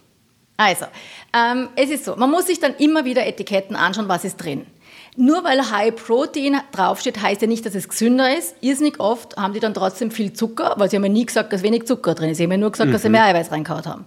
Also, 0.57 0.85
ähm, 1.37 1.69
es 1.75 1.91
ist 1.91 2.05
so, 2.05 2.15
man 2.17 2.31
muss 2.31 2.47
sich 2.47 2.61
dann 2.61 2.75
immer 2.77 3.05
wieder 3.05 3.27
Etiketten 3.27 3.75
anschauen, 3.75 4.09
was 4.09 4.25
ist 4.25 4.37
drin. 4.37 4.67
Nur 5.17 5.43
weil 5.43 5.71
High 5.71 5.95
Protein 5.95 6.61
draufsteht, 6.73 7.23
heißt 7.23 7.43
ja 7.43 7.49
nicht, 7.49 7.65
dass 7.65 7.75
es 7.75 7.89
gesünder 7.89 8.37
ist. 8.37 8.57
Irrsinnig 8.61 9.01
oft 9.01 9.37
haben 9.37 9.55
die 9.55 9.61
dann 9.61 9.75
trotzdem 9.75 10.11
viel 10.11 10.33
Zucker, 10.33 10.75
weil 10.77 10.91
sie 10.91 10.97
haben 10.97 11.05
ja 11.05 11.11
nie 11.11 11.27
gesagt, 11.27 11.53
dass 11.53 11.63
wenig 11.63 11.87
Zucker 11.87 12.15
drin 12.15 12.31
ist. 12.31 12.39
Sie 12.39 12.45
haben 12.45 12.53
ja 12.53 12.59
nur 12.59 12.73
gesagt, 12.73 12.93
dass 12.93 13.03
sie 13.03 13.09
mehr 13.09 13.25
Eiweiß 13.25 13.51
reingehauen 13.51 13.85
haben. 13.85 14.05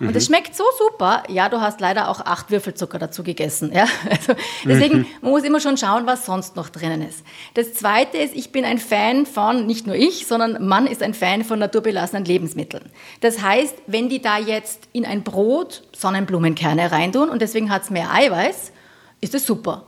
Und 0.00 0.16
es 0.16 0.26
schmeckt 0.26 0.56
so 0.56 0.64
super. 0.78 1.22
Ja, 1.28 1.48
du 1.48 1.60
hast 1.60 1.80
leider 1.80 2.08
auch 2.08 2.20
acht 2.20 2.50
Würfelzucker 2.50 2.98
dazu 2.98 3.22
gegessen. 3.22 3.72
Ja? 3.72 3.86
Also 4.10 4.34
deswegen, 4.64 5.06
man 5.20 5.32
muss 5.32 5.44
immer 5.44 5.60
schon 5.60 5.76
schauen, 5.76 6.06
was 6.06 6.26
sonst 6.26 6.56
noch 6.56 6.68
drinnen 6.68 7.02
ist. 7.02 7.24
Das 7.54 7.74
Zweite 7.74 8.18
ist, 8.18 8.34
ich 8.34 8.52
bin 8.52 8.64
ein 8.64 8.78
Fan 8.78 9.26
von, 9.26 9.66
nicht 9.66 9.86
nur 9.86 9.96
ich, 9.96 10.26
sondern 10.26 10.66
Mann 10.66 10.86
ist 10.86 11.02
ein 11.02 11.14
Fan 11.14 11.44
von 11.44 11.58
naturbelassenen 11.58 12.24
Lebensmitteln. 12.24 12.84
Das 13.20 13.42
heißt, 13.42 13.74
wenn 13.86 14.08
die 14.08 14.22
da 14.22 14.38
jetzt 14.38 14.88
in 14.92 15.04
ein 15.04 15.22
Brot 15.22 15.82
Sonnenblumenkerne 15.96 16.90
reintun 16.90 17.28
und 17.28 17.42
deswegen 17.42 17.70
hat 17.70 17.82
es 17.82 17.90
mehr 17.90 18.12
Eiweiß, 18.12 18.72
ist 19.20 19.34
das 19.34 19.46
super. 19.46 19.86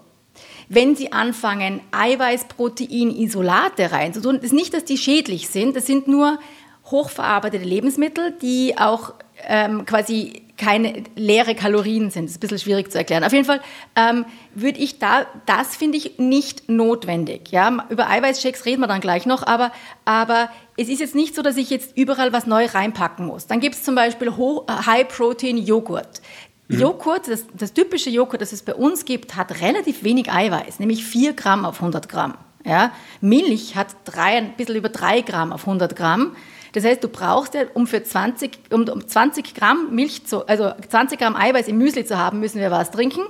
Wenn 0.68 0.96
Sie 0.96 1.12
anfangen, 1.12 1.80
Eiweiß-Protein-Isolate 1.92 3.92
reinzutun, 3.92 4.36
ist 4.36 4.52
nicht, 4.52 4.74
dass 4.74 4.84
die 4.84 4.98
schädlich 4.98 5.48
sind, 5.48 5.76
das 5.76 5.86
sind 5.86 6.08
nur 6.08 6.38
hochverarbeitete 6.86 7.64
Lebensmittel, 7.64 8.32
die 8.42 8.76
auch 8.76 9.14
ähm, 9.46 9.84
quasi 9.84 10.42
keine 10.56 11.04
leere 11.14 11.54
Kalorien 11.54 12.10
sind. 12.10 12.24
Das 12.24 12.32
ist 12.32 12.36
ein 12.38 12.40
bisschen 12.40 12.58
schwierig 12.58 12.90
zu 12.90 12.98
erklären. 12.98 13.24
Auf 13.24 13.32
jeden 13.32 13.44
Fall 13.44 13.60
ähm, 13.94 14.24
würde 14.54 14.78
ich 14.78 14.98
da, 14.98 15.26
das 15.44 15.76
finde 15.76 15.98
ich 15.98 16.18
nicht 16.18 16.68
notwendig. 16.68 17.50
Ja? 17.50 17.86
Über 17.90 18.08
Eiweißshakes 18.08 18.64
reden 18.64 18.80
wir 18.80 18.86
dann 18.86 19.00
gleich 19.00 19.26
noch, 19.26 19.46
aber, 19.46 19.72
aber 20.04 20.48
es 20.76 20.88
ist 20.88 21.00
jetzt 21.00 21.14
nicht 21.14 21.34
so, 21.34 21.42
dass 21.42 21.56
ich 21.56 21.70
jetzt 21.70 21.96
überall 21.96 22.32
was 22.32 22.46
neu 22.46 22.66
reinpacken 22.66 23.26
muss. 23.26 23.46
Dann 23.46 23.60
gibt 23.60 23.74
es 23.74 23.82
zum 23.82 23.94
Beispiel 23.94 24.32
High-Protein-Joghurt. 24.32 26.22
Joghurt, 26.68 27.28
das, 27.28 27.44
das 27.54 27.72
typische 27.74 28.10
Joghurt, 28.10 28.40
das 28.40 28.52
es 28.52 28.62
bei 28.62 28.74
uns 28.74 29.04
gibt, 29.04 29.36
hat 29.36 29.60
relativ 29.60 30.02
wenig 30.02 30.32
Eiweiß, 30.32 30.80
nämlich 30.80 31.04
4 31.04 31.34
Gramm 31.34 31.64
auf 31.64 31.76
100 31.76 32.08
Gramm. 32.08 32.34
Ja? 32.64 32.92
Milch 33.20 33.76
hat 33.76 33.88
drei, 34.04 34.36
ein 34.38 34.54
bisschen 34.56 34.74
über 34.76 34.88
3 34.88 35.20
Gramm 35.20 35.52
auf 35.52 35.60
100 35.60 35.94
Gramm. 35.94 36.34
Das 36.76 36.84
heißt, 36.84 37.02
du 37.02 37.08
brauchst 37.08 37.54
ja, 37.54 37.62
um 37.72 37.86
für 37.86 38.02
20, 38.02 38.50
um, 38.70 38.86
um 38.86 39.08
20 39.08 39.54
Gramm 39.54 39.94
Milch 39.94 40.26
zu, 40.26 40.46
also 40.46 40.72
20 40.90 41.18
Gramm 41.18 41.34
Eiweiß 41.34 41.68
im 41.68 41.78
Müsli 41.78 42.04
zu 42.04 42.18
haben, 42.18 42.38
müssen 42.38 42.60
wir 42.60 42.70
was 42.70 42.90
trinken? 42.90 43.22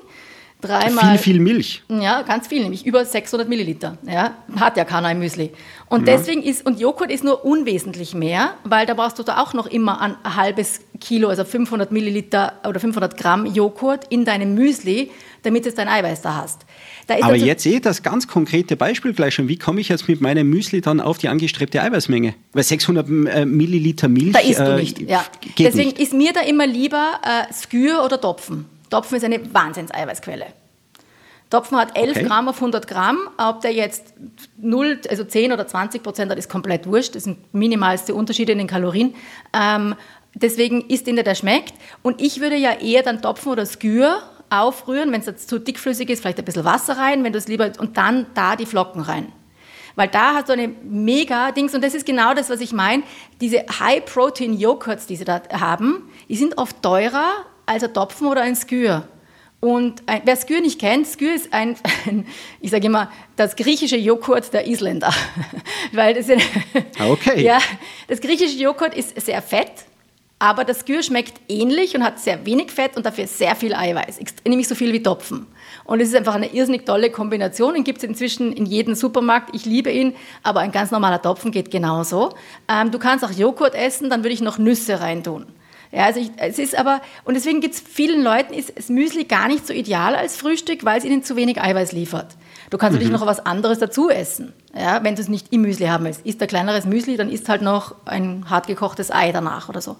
Dreimal. 0.60 1.18
Viel, 1.18 1.34
viel 1.34 1.40
Milch. 1.40 1.82
Ja, 1.88 2.22
ganz 2.22 2.46
viel, 2.48 2.62
nämlich 2.62 2.84
über 2.86 3.04
600 3.04 3.48
Milliliter. 3.48 3.98
Ja, 4.06 4.34
hat 4.58 4.76
ja 4.76 4.84
keiner 4.84 5.10
im 5.12 5.18
Müsli. 5.20 5.50
Und 5.88 6.06
Ja. 6.08 6.16
deswegen 6.16 6.42
ist, 6.42 6.66
und 6.66 6.80
Joghurt 6.80 7.10
ist 7.10 7.22
nur 7.24 7.44
unwesentlich 7.44 8.14
mehr, 8.14 8.54
weil 8.64 8.86
da 8.86 8.94
brauchst 8.94 9.18
du 9.18 9.22
da 9.22 9.40
auch 9.42 9.54
noch 9.54 9.66
immer 9.66 10.00
ein 10.00 10.16
halbes 10.36 10.80
Kilo, 11.00 11.28
also 11.28 11.44
500 11.44 11.92
Milliliter 11.92 12.54
oder 12.66 12.80
500 12.80 13.16
Gramm 13.16 13.46
Joghurt 13.46 14.04
in 14.08 14.24
deinem 14.24 14.54
Müsli, 14.54 15.10
damit 15.42 15.66
es 15.66 15.74
dein 15.74 15.86
Eiweiß 15.88 16.22
da 16.22 16.34
hast. 16.36 16.62
Da 17.06 17.14
Aber 17.16 17.26
also- 17.34 17.46
jetzt 17.46 17.64
eh 17.66 17.78
das 17.78 18.02
ganz 18.02 18.26
konkrete 18.26 18.74
Beispiel 18.76 19.12
gleich 19.12 19.34
schon. 19.34 19.46
Wie 19.48 19.58
komme 19.58 19.80
ich 19.80 19.88
jetzt 19.88 20.08
mit 20.08 20.20
meinem 20.20 20.48
Müsli 20.50 20.80
dann 20.80 21.00
auf 21.00 21.18
die 21.18 21.28
angestrebte 21.28 21.80
Eiweißmenge? 21.80 22.34
Weil 22.52 22.62
600 22.64 23.06
äh, 23.08 23.44
Milliliter 23.44 24.08
Milch. 24.08 24.32
Da 24.32 24.40
isst 24.40 24.58
du 24.58 24.64
äh, 24.72 24.76
nicht. 24.80 25.00
Ja. 25.02 25.24
Geht 25.54 25.68
Deswegen 25.68 25.90
nicht. 25.90 26.00
ist 26.00 26.12
mir 26.14 26.32
da 26.32 26.40
immer 26.40 26.66
lieber 26.66 27.20
äh, 27.22 27.52
Skür 27.52 28.02
oder 28.04 28.20
Topfen. 28.20 28.64
Topfen 28.90 29.16
ist 29.16 29.24
eine 29.24 29.52
Wahnsinns-Eiweißquelle. 29.52 30.46
Topfen 31.50 31.78
hat 31.78 31.96
11 31.96 32.16
Okay. 32.16 32.26
Gramm 32.26 32.48
auf 32.48 32.56
100 32.56 32.88
Gramm. 32.88 33.18
Ob 33.38 33.60
der 33.60 33.72
jetzt 33.72 34.14
0, 34.58 35.00
also 35.08 35.24
10 35.24 35.52
oder 35.52 35.66
20 35.66 36.02
Prozent 36.02 36.30
hat, 36.30 36.38
ist 36.38 36.50
komplett 36.50 36.86
wurscht. 36.86 37.14
Das 37.14 37.24
sind 37.24 37.54
minimalste 37.54 38.14
Unterschiede 38.14 38.52
in 38.52 38.58
den 38.58 38.66
Kalorien. 38.66 39.14
Ähm, 39.52 39.94
deswegen 40.34 40.82
isst 40.88 41.06
ihn 41.06 41.14
der, 41.14 41.24
der 41.24 41.36
schmeckt. 41.36 41.74
Und 42.02 42.20
ich 42.20 42.40
würde 42.40 42.56
ja 42.56 42.72
eher 42.72 43.02
dann 43.02 43.22
Topfen 43.22 43.52
oder 43.52 43.64
Skür 43.64 44.22
aufrühren, 44.50 45.12
wenn 45.12 45.20
es 45.20 45.26
jetzt 45.26 45.48
zu 45.48 45.58
dickflüssig 45.58 46.08
ist, 46.10 46.20
vielleicht 46.20 46.38
ein 46.38 46.44
bisschen 46.44 46.64
Wasser 46.64 46.96
rein, 46.96 47.24
wenn 47.24 47.32
du 47.32 47.38
es 47.38 47.48
lieber 47.48 47.70
und 47.78 47.96
dann 47.96 48.26
da 48.34 48.56
die 48.56 48.66
Flocken 48.66 49.02
rein. 49.02 49.32
Weil 49.96 50.08
da 50.08 50.34
hast 50.34 50.48
du 50.48 50.52
eine 50.52 50.68
mega 50.68 51.52
Dings 51.52 51.74
und 51.74 51.82
das 51.82 51.94
ist 51.94 52.04
genau 52.06 52.34
das, 52.34 52.50
was 52.50 52.60
ich 52.60 52.72
meine. 52.72 53.02
Diese 53.40 53.64
High-Protein-Joghurts, 53.80 55.06
die 55.06 55.16
sie 55.16 55.24
da 55.24 55.40
haben, 55.52 56.10
die 56.28 56.36
sind 56.36 56.58
oft 56.58 56.82
teurer 56.82 57.46
als 57.66 57.82
ein 57.82 57.92
Topfen 57.92 58.26
oder 58.28 58.42
ein 58.42 58.56
Skür. 58.56 59.06
Und 59.60 60.02
ein, 60.06 60.22
wer 60.24 60.36
Skür 60.36 60.60
nicht 60.60 60.78
kennt, 60.80 61.06
Skür 61.06 61.34
ist 61.34 61.52
ein, 61.52 61.76
ein 62.06 62.26
ich 62.60 62.70
sage 62.70 62.86
immer, 62.86 63.10
das 63.36 63.56
griechische 63.56 63.96
Joghurt 63.96 64.52
der 64.52 64.66
Isländer. 64.66 65.12
Weil 65.92 66.14
das 66.14 66.28
ist, 66.28 66.42
Ah, 66.98 67.10
okay. 67.10 67.42
Ja, 67.42 67.58
das 68.06 68.20
griechische 68.20 68.56
Joghurt 68.56 68.94
ist 68.94 69.20
sehr 69.20 69.42
fett, 69.42 69.72
aber 70.38 70.64
das 70.64 70.80
Skür 70.80 71.02
schmeckt 71.02 71.40
ähnlich 71.48 71.96
und 71.96 72.04
hat 72.04 72.20
sehr 72.20 72.44
wenig 72.44 72.70
Fett 72.70 72.96
und 72.96 73.06
dafür 73.06 73.26
sehr 73.26 73.56
viel 73.56 73.74
Eiweiß, 73.74 74.18
nämlich 74.44 74.68
so 74.68 74.74
viel 74.74 74.92
wie 74.92 75.02
Topfen. 75.02 75.46
Und 75.84 76.00
es 76.00 76.08
ist 76.08 76.16
einfach 76.16 76.34
eine 76.34 76.52
irrsinnig 76.52 76.84
tolle 76.84 77.10
Kombination. 77.10 77.74
Den 77.74 77.84
gibt 77.84 77.98
es 77.98 78.04
inzwischen 78.04 78.52
in 78.52 78.66
jedem 78.66 78.94
Supermarkt. 78.94 79.54
Ich 79.54 79.64
liebe 79.64 79.90
ihn, 79.90 80.14
aber 80.42 80.60
ein 80.60 80.72
ganz 80.72 80.90
normaler 80.90 81.22
Topfen 81.22 81.52
geht 81.52 81.70
genauso. 81.70 82.34
Ähm, 82.68 82.90
du 82.90 82.98
kannst 82.98 83.24
auch 83.24 83.30
Joghurt 83.30 83.74
essen, 83.74 84.10
dann 84.10 84.22
würde 84.22 84.34
ich 84.34 84.40
noch 84.40 84.58
Nüsse 84.58 85.00
reintun. 85.00 85.46
Ja, 85.96 86.04
also 86.04 86.20
ich, 86.20 86.30
es 86.36 86.58
ist 86.58 86.78
aber, 86.78 87.00
und 87.24 87.32
deswegen 87.32 87.62
gibt 87.62 87.74
es 87.74 87.80
vielen 87.80 88.22
Leuten, 88.22 88.52
ist 88.52 88.76
das 88.76 88.90
Müsli 88.90 89.24
gar 89.24 89.48
nicht 89.48 89.66
so 89.66 89.72
ideal 89.72 90.14
als 90.14 90.36
Frühstück, 90.36 90.84
weil 90.84 90.98
es 90.98 91.06
ihnen 91.06 91.24
zu 91.24 91.36
wenig 91.36 91.58
Eiweiß 91.58 91.92
liefert. 91.92 92.36
Du 92.68 92.76
kannst 92.76 92.92
natürlich 92.92 93.12
noch 93.12 93.24
was 93.24 93.46
anderes 93.46 93.78
dazu 93.78 94.10
essen, 94.10 94.52
ja, 94.78 95.02
wenn 95.02 95.14
du 95.14 95.22
es 95.22 95.28
nicht 95.28 95.54
im 95.54 95.62
Müsli 95.62 95.86
haben 95.86 96.04
willst. 96.04 96.26
Isst 96.26 96.42
ein 96.42 96.48
kleineres 96.48 96.84
Müsli, 96.84 97.16
dann 97.16 97.30
isst 97.30 97.48
halt 97.48 97.62
noch 97.62 97.94
ein 98.04 98.44
hart 98.50 98.66
gekochtes 98.66 99.10
Ei 99.10 99.32
danach 99.32 99.70
oder 99.70 99.80
so. 99.80 99.96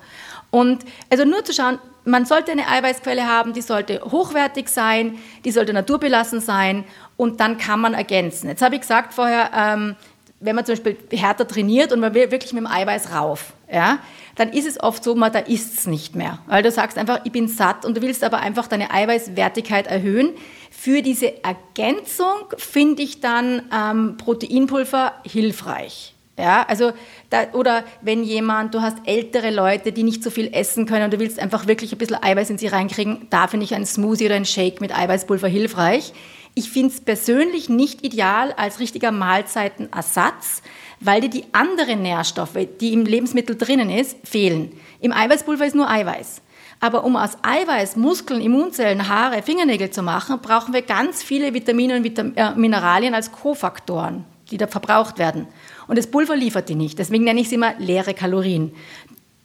Und 0.50 0.84
also 1.08 1.24
nur 1.24 1.42
zu 1.44 1.54
schauen, 1.54 1.78
man 2.04 2.26
sollte 2.26 2.52
eine 2.52 2.68
Eiweißquelle 2.68 3.26
haben, 3.26 3.54
die 3.54 3.62
sollte 3.62 4.02
hochwertig 4.04 4.68
sein, 4.68 5.16
die 5.46 5.50
sollte 5.50 5.72
naturbelassen 5.72 6.42
sein 6.42 6.84
und 7.16 7.40
dann 7.40 7.56
kann 7.56 7.80
man 7.80 7.94
ergänzen. 7.94 8.50
Jetzt 8.50 8.60
habe 8.60 8.74
ich 8.74 8.82
gesagt 8.82 9.14
vorher, 9.14 9.50
ähm, 9.56 9.96
wenn 10.40 10.54
man 10.54 10.66
zum 10.66 10.74
Beispiel 10.74 10.98
härter 11.10 11.48
trainiert 11.48 11.90
und 11.90 12.00
man 12.00 12.12
will 12.12 12.30
wirklich 12.30 12.52
mit 12.52 12.62
dem 12.62 12.66
Eiweiß 12.66 13.14
rauf, 13.14 13.54
ja, 13.72 13.98
dann 14.36 14.52
ist 14.52 14.66
es 14.66 14.80
oft 14.80 15.02
so, 15.02 15.14
man, 15.14 15.32
da 15.32 15.40
isst 15.40 15.78
es 15.78 15.86
nicht 15.86 16.14
mehr. 16.14 16.38
Weil 16.46 16.62
du 16.62 16.70
sagst 16.70 16.98
einfach, 16.98 17.20
ich 17.24 17.32
bin 17.32 17.48
satt 17.48 17.84
und 17.84 17.96
du 17.96 18.02
willst 18.02 18.22
aber 18.22 18.38
einfach 18.38 18.68
deine 18.68 18.90
Eiweißwertigkeit 18.90 19.86
erhöhen. 19.86 20.30
Für 20.70 21.02
diese 21.02 21.42
Ergänzung 21.42 22.52
finde 22.56 23.02
ich 23.02 23.20
dann 23.20 23.62
ähm, 23.74 24.16
Proteinpulver 24.18 25.14
hilfreich. 25.24 26.12
Ja, 26.38 26.66
also 26.68 26.92
da, 27.30 27.46
oder 27.54 27.82
wenn 28.02 28.22
jemand, 28.22 28.74
du 28.74 28.82
hast 28.82 28.98
ältere 29.06 29.50
Leute, 29.50 29.90
die 29.90 30.02
nicht 30.02 30.22
so 30.22 30.28
viel 30.28 30.50
essen 30.52 30.84
können 30.84 31.06
und 31.06 31.14
du 31.14 31.18
willst 31.18 31.38
einfach 31.38 31.66
wirklich 31.66 31.92
ein 31.92 31.98
bisschen 31.98 32.22
Eiweiß 32.22 32.50
in 32.50 32.58
sie 32.58 32.66
reinkriegen, 32.66 33.26
da 33.30 33.46
finde 33.46 33.64
ich 33.64 33.74
ein 33.74 33.86
Smoothie 33.86 34.26
oder 34.26 34.34
ein 34.34 34.44
Shake 34.44 34.82
mit 34.82 34.94
Eiweißpulver 34.94 35.48
hilfreich. 35.48 36.12
Ich 36.58 36.70
finde 36.70 36.94
es 36.94 37.02
persönlich 37.02 37.68
nicht 37.68 38.02
ideal 38.02 38.50
als 38.56 38.80
richtiger 38.80 39.12
Mahlzeitenersatz, 39.12 40.62
weil 41.00 41.20
dir 41.20 41.28
die 41.28 41.44
anderen 41.52 42.00
Nährstoffe, 42.00 42.56
die 42.80 42.94
im 42.94 43.04
Lebensmittel 43.04 43.56
drinnen 43.56 43.90
ist, 43.90 44.16
fehlen. 44.26 44.72
Im 45.00 45.12
Eiweißpulver 45.12 45.66
ist 45.66 45.74
nur 45.74 45.90
Eiweiß. 45.90 46.40
Aber 46.80 47.04
um 47.04 47.14
aus 47.14 47.36
Eiweiß 47.42 47.96
Muskeln, 47.96 48.40
Immunzellen, 48.40 49.06
Haare, 49.06 49.42
Fingernägel 49.42 49.90
zu 49.90 50.02
machen, 50.02 50.40
brauchen 50.40 50.72
wir 50.72 50.80
ganz 50.80 51.22
viele 51.22 51.52
Vitamine 51.52 51.98
und 51.98 52.04
Vitam 52.04 52.32
äh, 52.36 52.54
Mineralien 52.54 53.14
als 53.14 53.32
Kofaktoren, 53.32 54.24
die 54.50 54.56
da 54.56 54.66
verbraucht 54.66 55.18
werden. 55.18 55.48
Und 55.88 55.98
das 55.98 56.06
Pulver 56.06 56.36
liefert 56.36 56.70
die 56.70 56.74
nicht. 56.74 56.98
Deswegen 56.98 57.24
nenne 57.24 57.40
ich 57.40 57.48
es 57.48 57.52
immer 57.52 57.74
leere 57.78 58.14
Kalorien. 58.14 58.72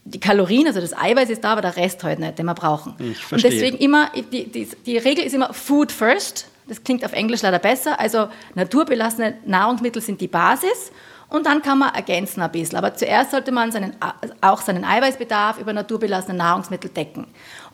Die 0.06 0.18
Kalorien, 0.18 0.66
also 0.66 0.80
das 0.80 0.96
Eiweiß 0.96 1.28
ist 1.28 1.44
da, 1.44 1.52
aber 1.52 1.60
der 1.60 1.76
Rest 1.76 2.02
heute 2.04 2.22
nicht, 2.22 2.38
den 2.38 2.46
wir 2.46 2.54
brauchen. 2.54 2.94
Ich 2.98 3.06
und 3.06 3.16
verstehe. 3.16 3.50
deswegen 3.50 3.76
immer, 3.76 4.10
die, 4.32 4.50
die, 4.50 4.66
die 4.86 4.96
Regel 4.96 5.26
ist 5.26 5.34
immer 5.34 5.52
Food 5.52 5.92
first. 5.92 6.48
Das 6.68 6.84
klingt 6.84 7.04
auf 7.04 7.12
Englisch 7.12 7.42
leider 7.42 7.58
besser. 7.58 7.98
Also 7.98 8.28
naturbelassene 8.54 9.38
Nahrungsmittel 9.44 10.00
sind 10.00 10.20
die 10.20 10.28
Basis. 10.28 10.92
Und 11.28 11.46
dann 11.46 11.62
kann 11.62 11.78
man 11.78 11.94
ergänzen 11.94 12.42
ein 12.42 12.52
bisschen. 12.52 12.76
Aber 12.76 12.94
zuerst 12.94 13.30
sollte 13.30 13.52
man 13.52 13.72
seinen, 13.72 13.96
auch 14.42 14.60
seinen 14.60 14.84
Eiweißbedarf 14.84 15.58
über 15.58 15.72
naturbelassene 15.72 16.36
Nahrungsmittel 16.36 16.90
decken. 16.90 17.26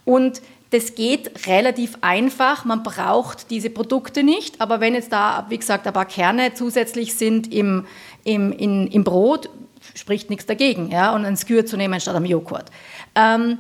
Und 0.05 0.41
das 0.71 0.95
geht 0.95 1.47
relativ 1.47 1.99
einfach. 2.01 2.65
Man 2.65 2.83
braucht 2.83 3.51
diese 3.51 3.71
Produkte 3.71 4.23
nicht. 4.23 4.61
Aber 4.61 4.81
wenn 4.81 4.95
jetzt 4.95 5.13
da, 5.13 5.47
wie 5.49 5.59
gesagt, 5.59 5.87
ein 5.87 5.93
paar 5.93 6.07
Kerne 6.07 6.55
zusätzlich 6.55 7.15
sind 7.15 7.53
im, 7.53 7.87
im, 8.25 8.53
in, 8.53 8.87
im 8.87 9.05
Brot, 9.05 9.51
spricht 9.95 10.31
nichts 10.31 10.47
dagegen. 10.47 10.91
Ja? 10.91 11.15
Und 11.15 11.25
ein 11.25 11.37
Skür 11.37 11.67
zu 11.67 11.77
nehmen 11.77 12.01
statt 12.01 12.17
am 12.17 12.25
Joghurt. 12.25 12.71
Ähm, 13.15 13.59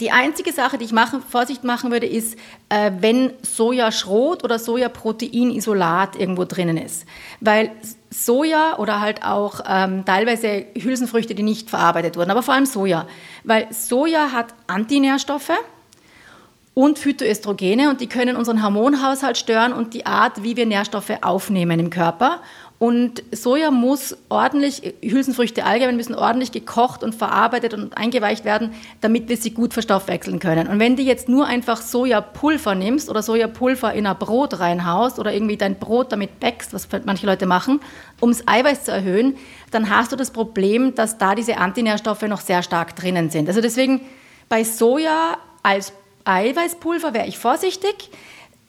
die 0.00 0.10
einzige 0.10 0.52
Sache, 0.52 0.78
die 0.78 0.84
ich 0.84 0.92
machen, 0.92 1.22
Vorsicht 1.22 1.64
machen 1.64 1.90
würde, 1.90 2.06
ist, 2.06 2.38
äh, 2.68 2.90
wenn 3.00 3.32
Sojaschrot 3.42 4.44
oder 4.44 4.58
Sojaproteinisolat 4.58 6.16
irgendwo 6.16 6.44
drinnen 6.44 6.76
ist. 6.76 7.06
Weil 7.40 7.70
Soja 8.10 8.78
oder 8.78 9.00
halt 9.00 9.24
auch 9.24 9.60
ähm, 9.68 10.04
teilweise 10.04 10.66
Hülsenfrüchte, 10.74 11.34
die 11.34 11.42
nicht 11.42 11.70
verarbeitet 11.70 12.16
wurden, 12.16 12.30
aber 12.30 12.42
vor 12.42 12.54
allem 12.54 12.66
Soja. 12.66 13.06
Weil 13.44 13.68
Soja 13.70 14.32
hat 14.32 14.54
Antinährstoffe 14.66 15.52
und 16.74 16.98
Phytoöstrogene 16.98 17.88
und 17.88 18.00
die 18.00 18.06
können 18.06 18.36
unseren 18.36 18.62
Hormonhaushalt 18.62 19.38
stören 19.38 19.72
und 19.72 19.94
die 19.94 20.04
Art, 20.04 20.42
wie 20.42 20.56
wir 20.56 20.66
Nährstoffe 20.66 21.12
aufnehmen 21.22 21.80
im 21.80 21.90
Körper. 21.90 22.40
Und 22.78 23.22
Soja 23.32 23.70
muss 23.70 24.16
ordentlich, 24.28 24.94
Hülsenfrüchte 25.02 25.64
allgemein 25.64 25.96
müssen 25.96 26.14
ordentlich 26.14 26.52
gekocht 26.52 27.02
und 27.02 27.14
verarbeitet 27.14 27.72
und 27.72 27.96
eingeweicht 27.96 28.44
werden, 28.44 28.74
damit 29.00 29.30
wir 29.30 29.38
sie 29.38 29.52
gut 29.52 29.72
verstoffwechseln 29.72 30.40
können. 30.40 30.68
Und 30.68 30.78
wenn 30.78 30.94
du 30.94 31.02
jetzt 31.02 31.26
nur 31.26 31.46
einfach 31.46 31.80
Sojapulver 31.80 32.74
nimmst 32.74 33.08
oder 33.08 33.22
Sojapulver 33.22 33.94
in 33.94 34.06
ein 34.06 34.18
Brot 34.18 34.60
reinhaust 34.60 35.18
oder 35.18 35.32
irgendwie 35.32 35.56
dein 35.56 35.78
Brot 35.78 36.12
damit 36.12 36.38
bäckst, 36.38 36.74
was 36.74 36.86
manche 37.06 37.24
Leute 37.24 37.46
machen, 37.46 37.80
um 38.20 38.30
das 38.30 38.46
Eiweiß 38.46 38.84
zu 38.84 38.92
erhöhen, 38.92 39.36
dann 39.70 39.88
hast 39.88 40.12
du 40.12 40.16
das 40.16 40.30
Problem, 40.30 40.94
dass 40.94 41.16
da 41.16 41.34
diese 41.34 41.56
Antinährstoffe 41.56 42.22
noch 42.22 42.40
sehr 42.40 42.62
stark 42.62 42.94
drinnen 42.94 43.30
sind. 43.30 43.48
Also 43.48 43.62
deswegen 43.62 44.02
bei 44.50 44.64
Soja 44.64 45.38
als 45.62 45.94
Eiweißpulver 46.26 47.14
wäre 47.14 47.26
ich 47.26 47.38
vorsichtig. 47.38 48.10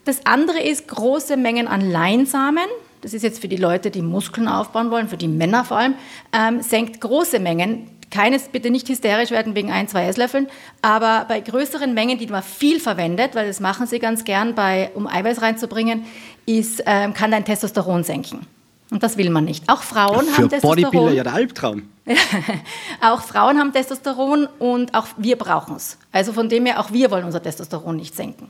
Das 0.06 0.26
andere 0.26 0.62
ist 0.62 0.88
große 0.88 1.36
Mengen 1.36 1.68
an 1.68 1.82
Leinsamen. 1.82 2.68
Das 3.08 3.14
ist 3.14 3.24
jetzt 3.24 3.40
für 3.40 3.48
die 3.48 3.56
Leute, 3.56 3.90
die 3.90 4.02
Muskeln 4.02 4.50
aufbauen 4.50 4.92
wollen, 4.92 5.08
für 5.08 5.16
die 5.16 5.30
Männer 5.30 5.64
vor 5.64 5.78
allem. 5.78 5.96
Ähm, 6.34 6.62
senkt 6.62 7.00
große 7.00 7.40
Mengen. 7.40 7.88
Keines 8.12 8.50
bitte 8.50 8.70
nicht 8.70 8.90
hysterisch 8.90 9.32
werden 9.32 9.56
wegen 9.56 9.72
ein, 9.72 9.88
zwei 9.88 10.08
Esslöffeln, 10.08 10.48
aber 10.82 11.24
bei 11.26 11.40
größeren 11.40 11.94
Mengen, 11.94 12.18
die 12.18 12.28
man 12.28 12.44
viel 12.44 12.82
verwendet, 12.82 13.34
weil 13.34 13.48
das 13.48 13.62
machen 13.62 13.88
sie 13.88 14.00
ganz 14.00 14.26
gern, 14.26 14.56
bei, 14.56 14.92
um 14.94 15.08
Eiweiß 15.08 15.42
reinzubringen, 15.42 16.04
ist, 16.46 16.84
ähm, 16.86 17.14
kann 17.14 17.32
dein 17.32 17.46
Testosteron 17.46 18.04
senken. 18.04 18.46
Und 18.92 19.04
das 19.04 19.16
will 19.16 19.30
man 19.30 19.46
nicht. 19.46 19.70
Auch 19.70 19.84
Frauen 19.84 20.26
Für 20.26 20.42
haben 20.42 20.50
Bodybuilder 20.50 20.82
Testosteron. 20.82 21.16
ja 21.16 21.24
der 21.24 21.34
Albtraum. 21.34 21.84
Auch 23.02 23.22
Frauen 23.22 23.58
haben 23.58 23.72
Testosteron 23.72 24.50
und 24.60 24.94
auch 24.94 25.08
wir 25.16 25.38
brauchen 25.38 25.78
es. 25.78 25.98
Also 26.12 26.34
von 26.34 26.50
dem 26.50 26.66
her, 26.66 26.82
auch 26.82 26.92
wir 26.92 27.10
wollen 27.10 27.24
unser 27.24 27.42
Testosteron 27.42 27.96
nicht 27.96 28.18
senken. 28.18 28.50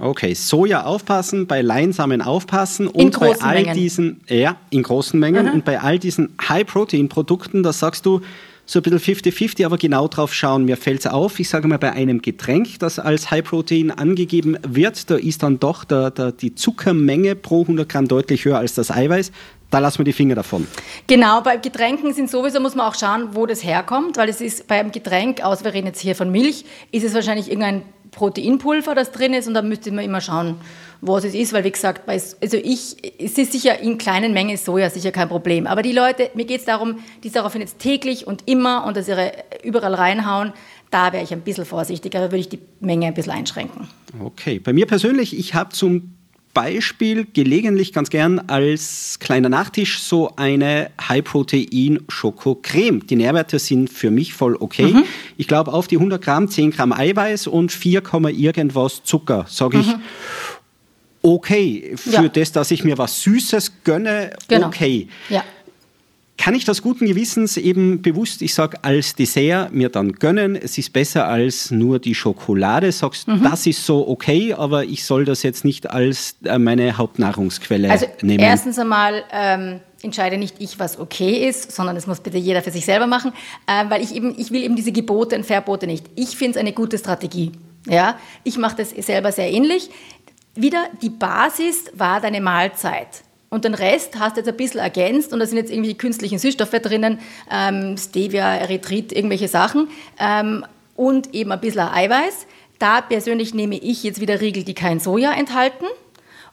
Okay, 0.00 0.34
Soja 0.34 0.84
aufpassen, 0.84 1.46
bei 1.46 1.62
Leinsamen 1.62 2.20
aufpassen 2.20 2.86
und 2.86 3.18
bei 3.18 3.40
all 3.40 3.62
Mengen. 3.62 3.74
diesen, 3.74 4.20
ja, 4.28 4.56
in 4.70 4.82
großen 4.82 5.18
Mengen 5.18 5.50
und 5.50 5.64
bei 5.64 5.80
all 5.80 5.98
diesen 5.98 6.34
High-Protein-Produkten, 6.48 7.62
da 7.62 7.72
sagst 7.72 8.04
du 8.04 8.20
so 8.66 8.80
ein 8.80 8.82
bisschen 8.82 9.14
50-50, 9.14 9.64
aber 9.64 9.78
genau 9.78 10.08
drauf 10.08 10.34
schauen. 10.34 10.64
Mir 10.64 10.76
fällt 10.76 11.00
es 11.00 11.06
auf, 11.06 11.38
ich 11.38 11.48
sage 11.48 11.68
mal, 11.68 11.78
bei 11.78 11.92
einem 11.92 12.20
Getränk, 12.20 12.80
das 12.80 12.98
als 12.98 13.30
High-Protein 13.30 13.92
angegeben 13.92 14.58
wird, 14.66 15.08
da 15.08 15.16
ist 15.16 15.42
dann 15.44 15.60
doch 15.60 15.84
der, 15.84 16.10
der, 16.10 16.32
die 16.32 16.54
Zuckermenge 16.54 17.36
pro 17.36 17.62
100 17.62 17.88
Gramm 17.88 18.08
deutlich 18.08 18.44
höher 18.44 18.58
als 18.58 18.74
das 18.74 18.90
Eiweiß. 18.90 19.30
Da 19.70 19.80
lassen 19.80 19.98
wir 19.98 20.04
die 20.04 20.12
Finger 20.12 20.34
davon. 20.34 20.66
Genau, 21.06 21.40
bei 21.40 21.56
Getränken 21.56 22.12
sind 22.12 22.30
sowieso, 22.30 22.60
muss 22.60 22.74
man 22.74 22.86
auch 22.86 22.94
schauen, 22.94 23.30
wo 23.32 23.46
das 23.46 23.64
herkommt, 23.64 24.16
weil 24.16 24.28
es 24.28 24.40
ist 24.40 24.68
beim 24.68 24.92
Getränk, 24.92 25.42
aus 25.42 25.64
wir 25.64 25.72
reden 25.72 25.88
jetzt 25.88 26.00
hier 26.00 26.14
von 26.14 26.30
Milch, 26.30 26.64
ist 26.92 27.04
es 27.04 27.14
wahrscheinlich 27.14 27.48
irgendein 27.48 27.82
Proteinpulver, 28.16 28.94
das 28.94 29.12
drin 29.12 29.34
ist 29.34 29.46
und 29.46 29.54
da 29.54 29.62
müsste 29.62 29.92
man 29.92 30.04
immer 30.04 30.20
schauen, 30.20 30.56
was 31.02 31.24
es 31.24 31.34
ist, 31.34 31.52
weil 31.52 31.62
wie 31.64 31.70
gesagt, 31.70 32.08
also 32.08 32.56
ich, 32.56 32.96
es 33.18 33.38
ist 33.38 33.52
sicher 33.52 33.78
in 33.78 33.98
kleinen 33.98 34.32
Mengen 34.32 34.56
Soja 34.56 34.90
sicher 34.90 35.12
kein 35.12 35.28
Problem, 35.28 35.66
aber 35.66 35.82
die 35.82 35.92
Leute, 35.92 36.30
mir 36.34 36.46
geht 36.46 36.60
es 36.60 36.66
darum, 36.66 36.98
die 37.22 37.30
daraufhin 37.30 37.60
jetzt 37.60 37.78
täglich 37.78 38.26
und 38.26 38.48
immer 38.48 38.84
und 38.86 38.96
das 38.96 39.06
ihre 39.06 39.32
überall 39.62 39.94
reinhauen, 39.94 40.52
da 40.90 41.12
wäre 41.12 41.22
ich 41.22 41.32
ein 41.32 41.42
bisschen 41.42 41.66
vorsichtiger, 41.66 42.20
da 42.20 42.26
würde 42.26 42.38
ich 42.38 42.48
die 42.48 42.60
Menge 42.80 43.06
ein 43.06 43.14
bisschen 43.14 43.32
einschränken. 43.32 43.88
Okay, 44.18 44.58
bei 44.58 44.72
mir 44.72 44.86
persönlich, 44.86 45.38
ich 45.38 45.54
habe 45.54 45.70
zum 45.74 46.15
Beispiel 46.56 47.26
gelegentlich 47.34 47.92
ganz 47.92 48.08
gern 48.08 48.38
als 48.38 49.18
kleiner 49.20 49.50
Nachtisch 49.50 50.00
so 50.00 50.34
eine 50.36 50.90
High-Protein-Schokocreme. 51.06 53.06
Die 53.06 53.16
Nährwerte 53.16 53.58
sind 53.58 53.90
für 53.90 54.10
mich 54.10 54.32
voll 54.32 54.56
okay. 54.58 54.86
Mhm. 54.86 55.04
Ich 55.36 55.48
glaube, 55.48 55.74
auf 55.74 55.86
die 55.86 55.96
100 55.96 56.22
Gramm 56.22 56.48
10 56.48 56.70
Gramm 56.70 56.94
Eiweiß 56.94 57.48
und 57.48 57.72
4, 57.72 58.02
irgendwas 58.30 59.04
Zucker, 59.04 59.44
sage 59.46 59.80
ich. 59.80 59.86
Mhm. 59.86 60.00
Okay, 61.20 61.92
für 61.96 62.22
ja. 62.22 62.28
das, 62.28 62.52
dass 62.52 62.70
ich 62.70 62.84
mir 62.84 62.96
was 62.96 63.20
Süßes 63.20 63.82
gönne, 63.84 64.30
genau. 64.48 64.68
okay. 64.68 65.08
Ja 65.28 65.44
kann 66.36 66.54
ich 66.54 66.64
das 66.64 66.82
guten 66.82 67.06
Gewissens 67.06 67.56
eben 67.56 68.02
bewusst, 68.02 68.42
ich 68.42 68.54
sage, 68.54 68.78
als 68.82 69.14
Dessert 69.14 69.72
mir 69.72 69.88
dann 69.88 70.12
gönnen. 70.12 70.56
Es 70.56 70.76
ist 70.78 70.92
besser 70.92 71.26
als 71.28 71.70
nur 71.70 71.98
die 71.98 72.14
Schokolade. 72.14 72.92
Sagst, 72.92 73.28
mhm. 73.28 73.42
das 73.42 73.66
ist 73.66 73.84
so 73.84 74.06
okay, 74.06 74.52
aber 74.52 74.84
ich 74.84 75.04
soll 75.04 75.24
das 75.24 75.42
jetzt 75.42 75.64
nicht 75.64 75.90
als 75.90 76.36
äh, 76.44 76.58
meine 76.58 76.98
Hauptnahrungsquelle 76.98 77.90
also 77.90 78.06
nehmen. 78.22 78.44
Erstens 78.44 78.78
einmal 78.78 79.24
ähm, 79.32 79.80
entscheide 80.02 80.36
nicht 80.36 80.56
ich, 80.58 80.78
was 80.78 80.98
okay 80.98 81.48
ist, 81.48 81.72
sondern 81.72 81.96
es 81.96 82.06
muss 82.06 82.20
bitte 82.20 82.38
jeder 82.38 82.62
für 82.62 82.70
sich 82.70 82.84
selber 82.84 83.06
machen, 83.06 83.32
äh, 83.66 83.88
weil 83.88 84.02
ich 84.02 84.14
eben, 84.14 84.34
ich 84.38 84.50
will 84.50 84.62
eben 84.62 84.76
diese 84.76 84.92
Gebote 84.92 85.36
und 85.36 85.44
Verbote 85.44 85.86
nicht. 85.86 86.06
Ich 86.16 86.36
finde 86.36 86.52
es 86.52 86.56
eine 86.58 86.72
gute 86.72 86.98
Strategie. 86.98 87.52
Ja, 87.88 88.18
ich 88.42 88.58
mache 88.58 88.76
das 88.76 88.90
selber 88.90 89.32
sehr 89.32 89.50
ähnlich. 89.50 89.90
Wieder 90.54 90.84
die 91.02 91.10
Basis 91.10 91.84
war 91.94 92.20
deine 92.20 92.40
Mahlzeit. 92.40 93.22
Und 93.48 93.64
den 93.64 93.74
Rest 93.74 94.18
hast 94.18 94.36
du 94.36 94.40
jetzt 94.40 94.48
ein 94.48 94.56
bisschen 94.56 94.80
ergänzt 94.80 95.32
und 95.32 95.38
da 95.38 95.46
sind 95.46 95.56
jetzt 95.56 95.70
irgendwie 95.70 95.94
künstliche 95.94 96.38
Süßstoffe 96.38 96.70
drinnen, 96.70 97.20
ähm, 97.50 97.96
Stevia, 97.96 98.56
Erythrit, 98.56 99.12
irgendwelche 99.12 99.48
Sachen 99.48 99.88
ähm, 100.18 100.64
und 100.96 101.32
eben 101.34 101.52
ein 101.52 101.60
bisschen 101.60 101.88
Eiweiß. 101.88 102.46
Da 102.78 103.00
persönlich 103.00 103.54
nehme 103.54 103.76
ich 103.76 104.02
jetzt 104.02 104.20
wieder 104.20 104.40
Riegel, 104.40 104.64
die 104.64 104.74
kein 104.74 105.00
Soja 105.00 105.32
enthalten. 105.32 105.86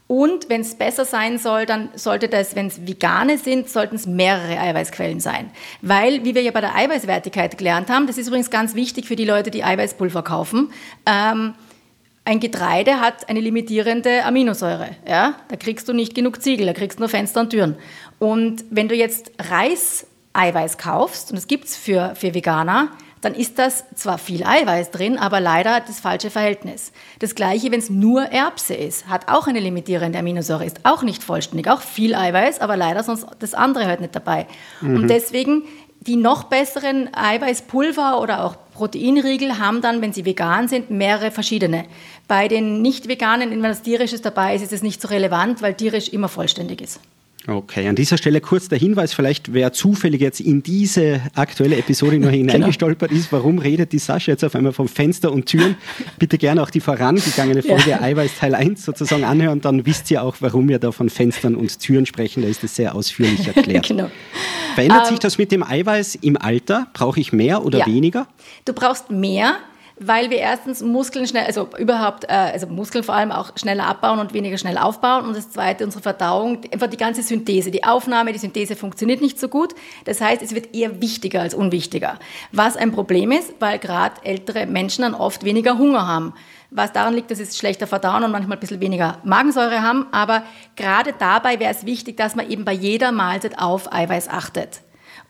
Und 0.08 0.50
wenn 0.50 0.62
es 0.62 0.76
besser 0.76 1.06
sein 1.06 1.40
soll, 1.40 1.66
dann 1.66 1.90
sollte 1.96 2.28
das, 2.28 2.56
wenn 2.56 2.68
es 2.68 2.86
vegane 2.86 3.38
sind, 3.38 3.70
sollten 3.70 3.96
es 3.96 4.06
mehrere 4.06 4.60
Eiweißquellen 4.60 5.20
sein. 5.20 5.50
Weil, 5.82 6.24
wie 6.26 6.36
wir 6.36 6.42
ja 6.42 6.52
bei 6.52 6.62
der 6.62 6.76
Eiweißwertigkeit 6.76 7.58
gelernt 7.58 7.90
haben, 7.90 8.06
das 8.06 8.18
ist 8.18 8.28
übrigens 8.28 8.52
ganz 8.52 8.76
wichtig 8.76 9.08
für 9.08 9.16
die 9.16 9.26
Leute, 9.26 9.50
die 9.50 9.64
Eiweißpulver 9.64 10.22
kaufen, 10.22 10.72
ähm, 11.06 11.54
ein 12.26 12.40
Getreide 12.40 13.00
hat 13.00 13.30
eine 13.30 13.42
limitierende 13.42 14.24
Aminosäure. 14.24 14.90
Ja? 15.08 15.36
Da 15.50 15.56
kriegst 15.56 15.88
du 15.88 15.94
nicht 15.94 16.16
genug 16.16 16.42
Ziegel, 16.42 16.66
da 16.66 16.74
kriegst 16.74 17.00
du 17.00 17.02
nur 17.02 17.10
Fenster 17.10 17.42
und 17.42 17.50
Türen. 17.50 17.76
Und 18.20 18.64
wenn 18.70 18.88
du 18.88 18.96
jetzt 18.96 19.32
Reiseiweiß 19.40 20.78
kaufst, 20.78 21.32
und 21.32 21.36
das 21.36 21.48
gibt 21.48 21.66
es 21.66 21.76
für, 21.76 22.16
für 22.16 22.34
Veganer, 22.34 22.90
dann 23.24 23.36
ist 23.36 23.58
das 23.58 23.86
zwar 23.96 24.18
viel 24.18 24.44
Eiweiß 24.44 24.92
drin, 24.92 25.18
aber 25.18 25.40
leider 25.40 25.80
das 25.80 26.02
falsche 26.02 26.30
Verhältnis. 26.30 26.92
Das 27.20 27.36
gleiche, 27.36 27.72
wenn 27.72 27.80
es 27.80 27.90
nur 27.90 28.24
Erbse 28.24 28.74
ist, 28.74 29.08
hat 29.08 29.30
auch 29.30 29.48
eine 29.48 29.62
limitierende 29.62 30.20
Aminosäure, 30.20 30.66
ist 30.66 30.82
auch 30.84 31.04
nicht 31.04 31.24
vollständig, 31.24 31.70
auch 31.70 31.82
viel 31.82 32.16
Eiweiß, 32.16 32.60
aber 32.60 32.76
leider 32.76 33.02
sonst 33.02 33.26
das 33.40 33.54
andere 33.54 33.86
halt 33.86 34.02
nicht 34.02 34.16
dabei. 34.16 34.46
Mhm. 34.82 34.96
Und 34.96 35.08
deswegen 35.08 35.64
die 36.08 36.16
noch 36.16 36.46
besseren 36.46 37.10
Eiweißpulver 37.14 38.20
oder 38.20 38.44
auch 38.44 38.56
Proteinriegel 38.74 39.60
haben 39.60 39.82
dann, 39.82 40.02
wenn 40.02 40.14
sie 40.14 40.26
vegan 40.26 40.68
sind, 40.68 40.90
mehrere 40.90 41.32
verschiedene. 41.32 41.86
Bei 42.28 42.48
den 42.48 42.82
nicht-veganen, 42.82 43.52
wenn 43.52 43.64
was 43.64 43.84
tierisches 43.84 44.22
dabei 44.22 44.56
ist, 44.56 44.64
ist 44.64 44.74
es 44.74 44.84
nicht 44.84 45.02
so 45.02 45.08
relevant, 45.08 45.62
weil 45.62 45.76
tierisch 45.76 46.10
immer 46.10 46.28
vollständig 46.28 46.82
ist. 46.82 47.00
Okay, 47.46 47.90
an 47.90 47.96
dieser 47.96 48.18
Stelle 48.18 48.40
kurz 48.40 48.70
der 48.70 48.78
Hinweis, 48.78 49.14
vielleicht 49.14 49.54
wer 49.54 49.74
zufällig 49.74 50.22
jetzt 50.22 50.40
in 50.40 50.64
diese 50.64 51.20
aktuelle 51.36 51.76
Episode 51.76 52.18
noch 52.18 52.30
hineingestolpert 52.32 53.10
genau. 53.10 53.20
ist, 53.20 53.34
warum 53.34 53.60
redet 53.60 53.92
die 53.92 54.00
Sascha 54.00 54.32
jetzt 54.32 54.46
auf 54.46 54.56
einmal 54.56 54.72
vom 54.72 54.88
Fenster 54.88 55.32
und 55.32 55.46
Türen? 55.46 55.76
Bitte 56.20 56.38
gerne 56.38 56.64
auch 56.64 56.70
die 56.70 56.80
vorangegangene 56.80 57.62
Folge 57.62 57.90
ja. 57.90 58.02
Eiweiß 58.02 58.38
Teil 58.40 58.56
1 58.56 58.86
sozusagen 58.86 59.26
anhören, 59.26 59.60
dann 59.60 59.86
wisst 59.86 60.10
ihr 60.10 60.24
auch, 60.24 60.38
warum 60.40 60.70
wir 60.70 60.80
da 60.80 60.94
von 60.94 61.10
Fenstern 61.10 61.56
und 61.56 61.80
Türen 61.80 62.06
sprechen, 62.06 62.44
da 62.44 62.50
ist 62.50 62.64
es 62.64 62.76
sehr 62.76 62.96
ausführlich 62.96 63.46
erklärt. 63.54 63.88
genau. 63.88 64.10
Verändert 64.76 65.02
um, 65.02 65.06
sich 65.08 65.16
ähm, 65.16 65.22
das 65.22 65.38
mit 65.38 65.52
dem 65.52 65.64
Eiweiß 65.64 66.16
im 66.16 66.38
Alter? 66.38 66.88
Brauche 66.94 67.20
ich 67.20 67.34
mehr 67.34 67.66
oder 67.66 67.80
ja. 67.80 67.88
weniger? 67.88 68.28
Du 68.64 68.74
brauchst 68.74 69.12
mehr, 69.12 69.58
weil 70.08 70.30
wir 70.30 70.38
erstens 70.38 70.82
Muskeln 70.82 71.28
schnell, 71.28 71.46
also 71.46 71.70
überhaupt, 71.78 72.26
äh, 72.26 72.34
also 72.34 72.68
Muskeln 72.68 73.04
vor 73.04 73.16
allem 73.16 73.32
auch 73.32 73.52
schneller 73.58 73.88
abbauen 73.88 74.20
und 74.20 74.34
weniger 74.34 74.58
schnell 74.58 74.78
aufbauen. 74.78 75.26
Und 75.26 75.36
das 75.36 75.50
zweite, 75.50 75.84
unsere 75.86 76.04
Verdauung, 76.04 76.62
einfach 76.72 76.88
die 76.88 76.98
ganze 76.98 77.24
Synthese, 77.24 77.72
die 77.72 77.84
Aufnahme, 77.84 78.34
die 78.34 78.40
Synthese 78.40 78.76
funktioniert 78.76 79.22
nicht 79.22 79.40
so 79.40 79.48
gut. 79.48 79.74
Das 80.06 80.22
heißt, 80.22 80.42
es 80.42 80.54
wird 80.54 80.76
eher 80.76 81.02
wichtiger 81.02 81.42
als 81.42 81.54
unwichtiger. 81.54 82.20
Was 82.52 82.78
ein 82.78 82.92
Problem 82.92 83.32
ist, 83.32 83.54
weil 83.60 83.80
gerade 83.80 84.16
ältere 84.24 84.66
Menschen 84.66 85.04
dann 85.04 85.16
oft 85.16 85.44
weniger 85.44 85.78
Hunger 85.78 86.08
haben. 86.08 86.34
Was 86.70 86.92
daran 86.92 87.14
liegt, 87.14 87.32
dass 87.32 87.40
sie 87.40 87.46
schlechter 87.46 87.88
verdauen 87.88 88.24
und 88.24 88.32
manchmal 88.32 88.58
ein 88.58 88.60
bisschen 88.60 88.82
weniger 88.82 89.20
Magensäure 89.24 89.82
haben. 89.82 90.08
Aber 90.12 90.44
gerade 90.76 91.14
dabei 91.18 91.60
wäre 91.60 91.72
es 91.72 91.86
wichtig, 91.86 92.18
dass 92.18 92.36
man 92.36 92.50
eben 92.50 92.66
bei 92.66 92.74
jeder 92.74 93.12
Mahlzeit 93.12 93.60
auf 93.60 93.92
Eiweiß 93.92 94.30
achtet. 94.30 94.83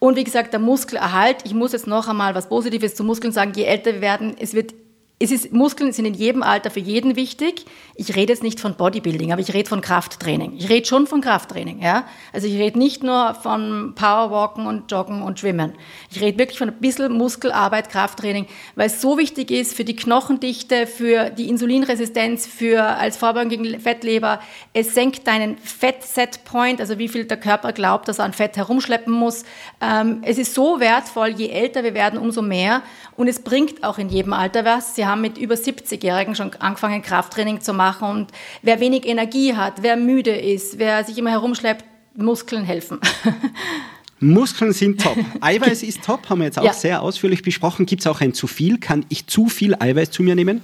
Und 0.04 0.18
wie 0.18 0.26
gesagt, 0.26 0.52
der 0.52 0.60
Muskelerhalt, 0.60 1.38
ich 1.46 1.54
muss 1.54 1.72
jetzt 1.72 1.88
noch 1.88 2.10
einmal 2.10 2.36
was 2.36 2.50
Positives 2.50 2.94
zu 2.94 3.06
Muskeln 3.06 3.32
sagen, 3.32 3.54
je 3.56 3.64
älter 3.64 3.94
wir 3.94 4.02
werden, 4.02 4.36
es 4.38 4.54
wird 4.54 4.74
es 5.18 5.32
ist, 5.32 5.54
Muskeln 5.54 5.94
sind 5.94 6.04
in 6.04 6.14
jedem 6.14 6.44
Alter 6.44 6.70
für 6.72 6.82
jeden 6.82 7.16
wichtig. 7.16 7.64
Ich 7.96 8.16
rede 8.16 8.34
jetzt 8.34 8.42
nicht 8.42 8.60
von 8.60 8.74
Bodybuilding, 8.74 9.32
aber 9.32 9.42
ich 9.42 9.54
rede 9.54 9.70
von 9.70 9.80
Krafttraining. 9.80 10.54
Ich 10.58 10.68
rede 10.68 10.84
schon 10.84 11.06
von 11.06 11.22
Krafttraining. 11.22 11.80
Ja? 11.80 12.06
Also 12.32 12.48
ich 12.48 12.56
rede 12.56 12.80
nicht 12.80 13.04
nur 13.04 13.36
von 13.36 13.94
Powerwalken 13.94 14.66
und 14.66 14.92
Joggen 14.92 15.22
und 15.22 15.40
Schwimmen. 15.40 15.74
Ich 16.10 16.20
rede 16.20 16.40
wirklich 16.40 16.58
von 16.58 16.70
ein 16.70 16.80
bisschen 16.80 17.14
Muskelarbeit, 17.14 17.90
Krafttraining, 17.90 18.48
weil 18.74 18.88
es 18.88 19.00
so 19.00 19.20
wichtig 19.20 19.52
ist 19.52 19.76
für 19.76 19.84
die 19.84 19.96
Knochendichte, 19.96 20.88
für 20.88 21.30
die 21.30 21.50
Insulinresistenz, 21.50 22.48
für 22.48 22.84
als 22.84 23.16
Vorbeugung 23.16 23.50
gegen 23.50 23.80
Fettleber. 23.80 24.40
Es 24.74 24.96
senkt 24.96 25.28
deinen 25.28 25.60
Fett-Set-Point, 25.60 26.82
also 26.82 26.98
wie 26.98 27.08
viel 27.08 27.26
der 27.26 27.38
Körper 27.38 27.74
glaubt, 27.74 28.08
dass 28.08 28.18
er 28.18 28.26
an 28.26 28.34
Fett 28.34 28.58
herumschleppen 28.58 29.14
muss. 29.14 29.44
Ähm, 29.82 30.24
es 30.24 30.40
ist 30.40 30.56
so 30.56 30.80
wertvoll, 30.80 31.28
je 31.30 31.50
älter 31.50 31.84
wir 31.84 31.94
werden, 31.94 32.18
umso 32.18 32.42
mehr. 32.42 32.82
Und 33.16 33.28
es 33.28 33.44
bringt 33.44 33.84
auch 33.84 34.00
in 34.00 34.10
jedem 34.10 34.34
Alter 34.34 34.66
was. 34.66 34.96
Sie 34.96 35.06
haben 35.06 35.22
mit 35.22 35.38
über 35.38 35.54
70-Jährigen 35.54 36.34
schon 36.34 36.56
angefangen, 36.56 37.04
Krafttraining 37.04 37.62
zu 37.62 37.72
machen. 37.72 37.83
Und 37.92 38.28
wer 38.62 38.80
wenig 38.80 39.06
Energie 39.06 39.56
hat, 39.56 39.82
wer 39.82 39.98
müde 39.98 40.36
ist, 40.36 40.80
wer 40.80 41.04
sich 41.04 41.18
immer 41.18 41.32
herumschleppt, 41.32 41.86
Muskeln 42.16 42.64
helfen. 42.64 43.00
Muskeln 44.20 44.72
sind 44.74 45.02
top. 45.02 45.18
Eiweiß 45.42 45.84
ist 45.84 46.04
top, 46.04 46.30
haben 46.30 46.40
wir 46.40 46.46
jetzt 46.46 46.60
auch 46.60 46.64
ja. 46.64 46.74
sehr 46.74 47.02
ausführlich 47.02 47.42
besprochen. 47.42 47.86
Gibt 47.86 48.02
es 48.02 48.08
auch 48.08 48.22
ein 48.22 48.34
zu 48.34 48.48
viel? 48.48 48.78
Kann 48.78 49.06
ich 49.10 49.28
zu 49.28 49.48
viel 49.48 49.76
Eiweiß 49.76 50.12
zu 50.12 50.24
mir 50.24 50.36
nehmen? 50.36 50.62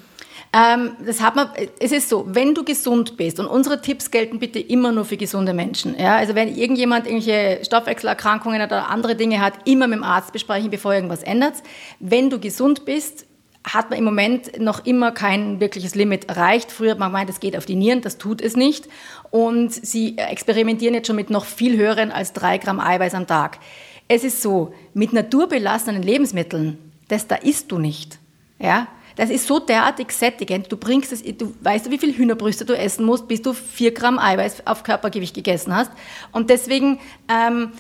Ähm, 0.52 0.94
das 1.06 1.22
hat 1.22 1.36
man, 1.36 1.50
es 1.80 1.92
ist 1.92 2.10
so, 2.10 2.26
wenn 2.28 2.56
du 2.56 2.64
gesund 2.64 3.18
bist, 3.18 3.40
und 3.40 3.46
unsere 3.46 3.82
Tipps 3.82 4.10
gelten 4.10 4.40
bitte 4.40 4.60
immer 4.60 4.92
nur 4.92 5.06
für 5.06 5.18
gesunde 5.18 5.54
Menschen. 5.54 5.96
Ja? 6.00 6.16
Also 6.16 6.34
wenn 6.34 6.56
irgendjemand 6.56 7.06
irgendwelche 7.06 7.64
Stoffwechselerkrankungen 7.64 8.62
oder 8.62 8.90
andere 8.90 9.16
Dinge 9.16 9.42
hat, 9.42 9.54
immer 9.66 9.88
mit 9.88 9.98
dem 9.98 10.04
Arzt 10.04 10.34
besprechen, 10.34 10.72
bevor 10.72 10.94
irgendwas 10.94 11.22
ändert. 11.22 11.56
Wenn 12.00 12.32
du 12.32 12.40
gesund 12.40 12.86
bist, 12.86 13.28
hat 13.74 13.90
man 13.90 14.00
im 14.00 14.06
Moment 14.06 14.60
noch 14.60 14.86
immer 14.86 15.12
kein 15.12 15.60
wirkliches 15.60 15.96
Limit 15.96 16.30
erreicht. 16.30 16.72
Früher 16.72 16.92
hat 16.92 17.00
man 17.00 17.12
gemeint, 17.12 17.30
es 17.30 17.40
geht 17.40 17.58
auf 17.58 17.66
die 17.66 17.76
Nieren, 17.76 18.02
das 18.02 18.18
tut 18.18 18.42
es 18.42 18.56
nicht. 18.56 18.88
Und 19.32 19.72
sie 19.72 20.18
experimentieren 20.18 20.94
jetzt 20.94 21.08
schon 21.08 21.16
mit 21.16 21.30
noch 21.30 21.46
viel 21.46 21.78
höheren 21.78 22.12
als 22.12 22.34
drei 22.34 22.58
Gramm 22.58 22.80
Eiweiß 22.80 23.14
am 23.14 23.28
Tag. 23.28 23.60
Es 24.08 24.24
ist 24.24 24.42
so, 24.42 24.74
mit 24.94 25.14
naturbelassenen 25.14 26.02
Lebensmitteln, 26.02 26.78
das 27.08 27.28
da 27.28 27.36
isst 27.36 27.72
du 27.72 27.78
nicht. 27.78 28.20
Ja? 28.60 28.88
Das 29.16 29.30
ist 29.30 29.48
so 29.48 29.60
derartig 29.60 30.12
sättigend. 30.12 30.72
Du 30.72 30.78
bringst 30.78 31.12
es, 31.12 31.24
du 31.24 31.54
weißt 31.62 31.86
du, 31.86 31.92
wie 31.92 31.98
viel 31.98 32.16
Hühnerbrüste 32.16 32.64
du 32.66 32.74
essen 32.74 33.06
musst, 33.06 33.28
bis 33.28 33.42
du 33.42 33.54
vier 33.54 33.94
Gramm 33.94 34.18
Eiweiß 34.18 34.66
auf 34.66 34.84
Körpergewicht 34.84 35.36
gegessen 35.36 35.76
hast. 35.76 35.92
Und 36.32 36.50
deswegen, 36.50 37.00
ähm, 37.28 37.74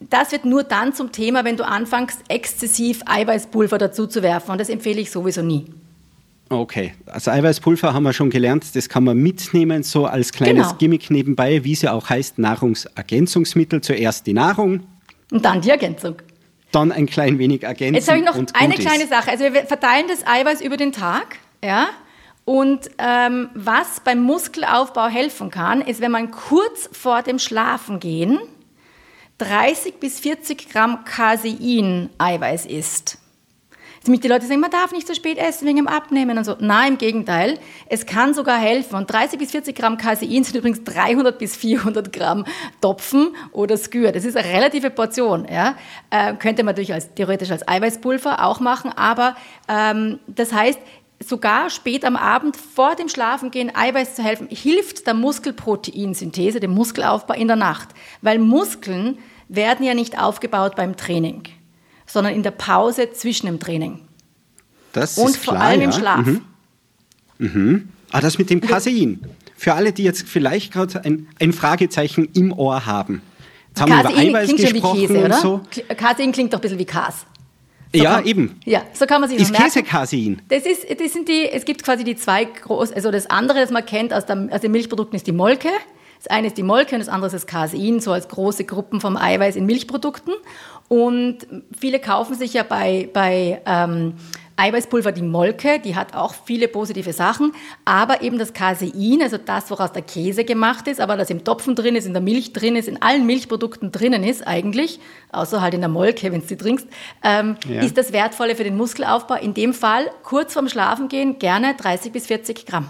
das 0.00 0.32
wird 0.32 0.46
nur 0.46 0.64
dann 0.64 0.94
zum 0.94 1.12
Thema, 1.12 1.44
wenn 1.44 1.56
du 1.56 1.66
anfängst, 1.66 2.20
exzessiv 2.28 3.02
Eiweißpulver 3.04 3.76
dazu 3.76 4.06
zu 4.06 4.22
werfen. 4.22 4.52
Und 4.52 4.58
das 4.58 4.70
empfehle 4.70 5.00
ich 5.00 5.10
sowieso 5.10 5.42
nie. 5.42 5.66
Okay, 6.48 6.94
also 7.06 7.30
Eiweißpulver 7.30 7.94
haben 7.94 8.02
wir 8.02 8.12
schon 8.12 8.30
gelernt, 8.30 8.74
das 8.74 8.88
kann 8.88 9.04
man 9.04 9.16
mitnehmen, 9.16 9.84
so 9.84 10.06
als 10.06 10.32
kleines 10.32 10.66
genau. 10.66 10.78
Gimmick 10.78 11.08
nebenbei, 11.08 11.62
wie 11.62 11.74
es 11.74 11.82
ja 11.82 11.92
auch 11.92 12.10
heißt, 12.10 12.38
Nahrungsergänzungsmittel. 12.38 13.82
Zuerst 13.82 14.26
die 14.26 14.32
Nahrung. 14.32 14.80
Und 15.30 15.44
dann 15.44 15.60
die 15.60 15.70
Ergänzung. 15.70 16.16
Dann 16.72 16.90
ein 16.90 17.06
klein 17.06 17.38
wenig 17.38 17.62
ergänzen. 17.62 17.94
Jetzt 17.94 18.08
habe 18.08 18.18
ich 18.18 18.24
noch 18.24 18.36
eine 18.54 18.74
kleine 18.74 19.06
Sache. 19.06 19.30
Also 19.30 19.44
wir 19.44 19.64
verteilen 19.66 20.06
das 20.08 20.26
Eiweiß 20.26 20.60
über 20.60 20.76
den 20.76 20.92
Tag, 20.92 21.36
ja. 21.62 21.88
Und 22.44 22.90
ähm, 22.98 23.50
was 23.54 24.00
beim 24.00 24.20
Muskelaufbau 24.22 25.06
helfen 25.06 25.50
kann, 25.50 25.82
ist, 25.82 26.00
wenn 26.00 26.10
man 26.10 26.32
kurz 26.32 26.88
vor 26.90 27.22
dem 27.22 27.38
Schlafengehen 27.38 28.40
30 29.40 29.94
bis 30.00 30.20
40 30.20 30.68
Gramm 30.68 31.04
Casein-Eiweiß 31.04 32.66
isst. 32.66 33.18
Nämlich 34.04 34.20
die 34.20 34.28
Leute 34.28 34.46
sagen, 34.46 34.60
man 34.60 34.70
darf 34.70 34.92
nicht 34.92 35.06
so 35.06 35.12
spät 35.12 35.36
essen 35.36 35.66
wegen 35.66 35.76
dem 35.76 35.88
Abnehmen 35.88 36.38
und 36.38 36.44
so. 36.44 36.56
Nein, 36.58 36.92
im 36.92 36.98
Gegenteil. 36.98 37.58
Es 37.86 38.06
kann 38.06 38.32
sogar 38.32 38.58
helfen. 38.58 38.96
Und 38.96 39.12
30 39.12 39.38
bis 39.38 39.50
40 39.50 39.76
Gramm 39.76 39.98
Casein 39.98 40.42
sind 40.42 40.56
übrigens 40.56 40.84
300 40.84 41.38
bis 41.38 41.54
400 41.56 42.10
Gramm 42.10 42.46
Topfen 42.80 43.36
oder 43.52 43.76
Skür. 43.76 44.12
Das 44.12 44.24
ist 44.24 44.38
eine 44.38 44.48
relative 44.48 44.88
Portion. 44.88 45.46
Ja? 45.50 45.76
Äh, 46.08 46.34
könnte 46.36 46.62
man 46.62 46.72
natürlich 46.72 46.94
als, 46.94 47.12
theoretisch 47.14 47.50
als 47.50 47.66
Eiweißpulver 47.68 48.42
auch 48.44 48.60
machen. 48.60 48.90
Aber 48.90 49.36
ähm, 49.68 50.18
das 50.26 50.54
heißt, 50.54 50.80
sogar 51.22 51.68
spät 51.68 52.06
am 52.06 52.16
Abend 52.16 52.56
vor 52.56 52.94
dem 52.94 53.08
Schlafengehen 53.08 53.74
Eiweiß 53.74 54.14
zu 54.14 54.22
helfen, 54.22 54.48
hilft 54.50 55.06
der 55.06 55.14
Muskelproteinsynthese, 55.14 56.60
dem 56.60 56.70
Muskelaufbau 56.72 57.34
in 57.34 57.48
der 57.48 57.56
Nacht. 57.56 57.90
Weil 58.22 58.38
Muskeln 58.38 59.18
werden 59.54 59.84
ja 59.84 59.94
nicht 59.94 60.18
aufgebaut 60.18 60.76
beim 60.76 60.96
Training 60.96 61.42
sondern 62.10 62.34
in 62.34 62.42
der 62.42 62.50
Pause 62.50 63.12
zwischen 63.12 63.46
dem 63.46 63.60
Training. 63.60 64.00
Das 64.92 65.16
Und 65.16 65.30
ist 65.30 65.44
vor 65.44 65.54
klar, 65.54 65.66
allem 65.66 65.80
ja. 65.80 65.86
im 65.86 65.92
Schlaf. 65.92 66.26
Mhm. 66.26 66.40
Mhm. 67.38 67.88
Ah, 68.10 68.20
das 68.20 68.38
mit 68.38 68.50
dem 68.50 68.60
Casein. 68.60 69.20
Für 69.56 69.74
alle, 69.74 69.92
die 69.92 70.02
jetzt 70.02 70.28
vielleicht 70.28 70.72
gerade 70.72 71.04
ein, 71.04 71.28
ein 71.38 71.52
Fragezeichen 71.52 72.28
im 72.34 72.52
Ohr 72.52 72.86
haben. 72.86 73.22
Jetzt 73.68 73.80
haben 73.80 73.92
wir 73.92 74.00
über 74.00 74.08
Casein 74.10 74.28
Eiweiß 74.28 74.44
klingt 74.46 74.60
schon 74.60 74.68
wie 74.70 74.72
gesprochen 74.72 75.00
Käse, 75.06 75.24
oder? 75.24 75.40
so. 75.40 75.60
Casein 75.96 76.32
klingt 76.32 76.52
doch 76.52 76.58
ein 76.58 76.62
bisschen 76.62 76.78
wie 76.78 76.84
Kas. 76.84 77.26
So 77.94 78.02
ja, 78.02 78.16
kann- 78.16 78.26
eben. 78.26 78.60
Ja, 78.64 78.82
so 78.92 79.06
kann 79.06 79.20
man 79.20 79.30
sich 79.30 79.38
Ist 79.38 79.52
merken. 79.52 79.66
Käse 79.66 79.82
Casein? 79.84 80.42
Das 80.48 80.64
ist, 80.64 80.86
das 80.98 81.12
sind 81.12 81.28
die, 81.28 81.48
es 81.50 81.64
gibt 81.64 81.84
quasi 81.84 82.02
die 82.02 82.16
zwei 82.16 82.44
groß, 82.44 82.92
also 82.92 83.10
das 83.12 83.28
andere, 83.30 83.60
das 83.60 83.70
man 83.70 83.86
kennt 83.86 84.12
aus, 84.12 84.26
der, 84.26 84.48
aus 84.50 84.60
den 84.60 84.72
Milchprodukten, 84.72 85.16
ist 85.16 85.26
die 85.26 85.32
Molke. 85.32 85.68
Das 86.22 86.26
eine 86.26 86.48
ist 86.48 86.58
die 86.58 86.62
Molke 86.62 86.94
und 86.94 87.00
das 87.00 87.08
andere 87.08 87.28
ist 87.28 87.32
das 87.32 87.46
Casein, 87.46 88.00
so 88.00 88.12
als 88.12 88.28
große 88.28 88.64
Gruppen 88.64 89.00
vom 89.00 89.16
Eiweiß 89.16 89.56
in 89.56 89.64
Milchprodukten. 89.64 90.34
Und 90.86 91.38
viele 91.78 91.98
kaufen 91.98 92.34
sich 92.34 92.52
ja 92.52 92.62
bei, 92.62 93.08
bei 93.12 93.62
ähm, 93.64 94.14
Eiweißpulver 94.56 95.12
die 95.12 95.22
Molke, 95.22 95.78
die 95.78 95.96
hat 95.96 96.14
auch 96.14 96.34
viele 96.44 96.68
positive 96.68 97.14
Sachen, 97.14 97.52
aber 97.86 98.20
eben 98.20 98.38
das 98.38 98.52
Casein, 98.52 99.20
also 99.22 99.38
das, 99.38 99.70
woraus 99.70 99.92
der 99.92 100.02
Käse 100.02 100.44
gemacht 100.44 100.86
ist, 100.88 101.00
aber 101.00 101.16
das 101.16 101.30
im 101.30 101.42
Topfen 101.44 101.74
drin 101.74 101.96
ist, 101.96 102.04
in 102.06 102.12
der 102.12 102.20
Milch 102.20 102.52
drin 102.52 102.76
ist, 102.76 102.86
in 102.86 103.00
allen 103.00 103.24
Milchprodukten 103.24 103.90
drinnen 103.90 104.22
ist 104.22 104.46
eigentlich, 104.46 105.00
außer 105.32 105.62
halt 105.62 105.72
in 105.72 105.80
der 105.80 105.88
Molke, 105.88 106.30
wenn 106.30 106.42
du 106.42 106.46
sie 106.46 106.58
trinkst, 106.58 106.86
ähm, 107.24 107.56
Ja. 107.66 107.80
ist 107.80 107.96
das 107.96 108.12
Wertvolle 108.12 108.54
für 108.54 108.64
den 108.64 108.76
Muskelaufbau. 108.76 109.36
In 109.36 109.54
dem 109.54 109.72
Fall 109.72 110.10
kurz 110.22 110.52
vorm 110.52 110.68
Schlafengehen 110.68 111.38
gerne 111.38 111.74
30 111.76 112.12
bis 112.12 112.26
40 112.26 112.66
Gramm. 112.66 112.88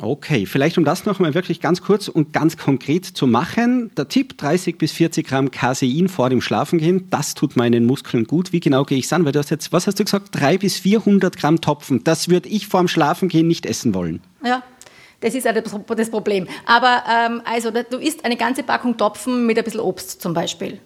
Okay, 0.00 0.46
vielleicht 0.46 0.78
um 0.78 0.84
das 0.84 1.06
nochmal 1.06 1.34
wirklich 1.34 1.60
ganz 1.60 1.82
kurz 1.82 2.06
und 2.06 2.32
ganz 2.32 2.56
konkret 2.56 3.04
zu 3.04 3.26
machen. 3.26 3.90
Der 3.96 4.06
Tipp, 4.06 4.38
30 4.38 4.78
bis 4.78 4.92
40 4.92 5.26
Gramm 5.26 5.50
Casein 5.50 6.08
vor 6.08 6.30
dem 6.30 6.40
Schlafengehen, 6.40 7.10
das 7.10 7.34
tut 7.34 7.56
meinen 7.56 7.84
Muskeln 7.84 8.24
gut. 8.24 8.52
Wie 8.52 8.60
genau 8.60 8.84
gehe 8.84 8.96
ich 8.96 9.06
es 9.06 9.12
an? 9.12 9.24
Weil 9.24 9.32
du 9.32 9.40
hast 9.40 9.50
jetzt, 9.50 9.72
was 9.72 9.88
hast 9.88 9.98
du 9.98 10.04
gesagt, 10.04 10.28
300 10.32 10.60
bis 10.60 10.78
400 10.78 11.36
Gramm 11.36 11.60
Topfen. 11.60 12.04
Das 12.04 12.28
würde 12.28 12.48
ich 12.48 12.68
vor 12.68 12.80
dem 12.80 12.86
Schlafengehen 12.86 13.48
nicht 13.48 13.66
essen 13.66 13.92
wollen. 13.92 14.20
Ja, 14.44 14.62
das 15.20 15.34
ist 15.34 15.46
das 15.46 16.10
Problem. 16.10 16.46
Aber 16.64 17.02
ähm, 17.12 17.42
also 17.44 17.72
du 17.72 17.96
isst 17.96 18.24
eine 18.24 18.36
ganze 18.36 18.62
Packung 18.62 18.96
Topfen 18.96 19.46
mit 19.46 19.58
ein 19.58 19.64
bisschen 19.64 19.80
Obst 19.80 20.22
zum 20.22 20.32
Beispiel. 20.32 20.78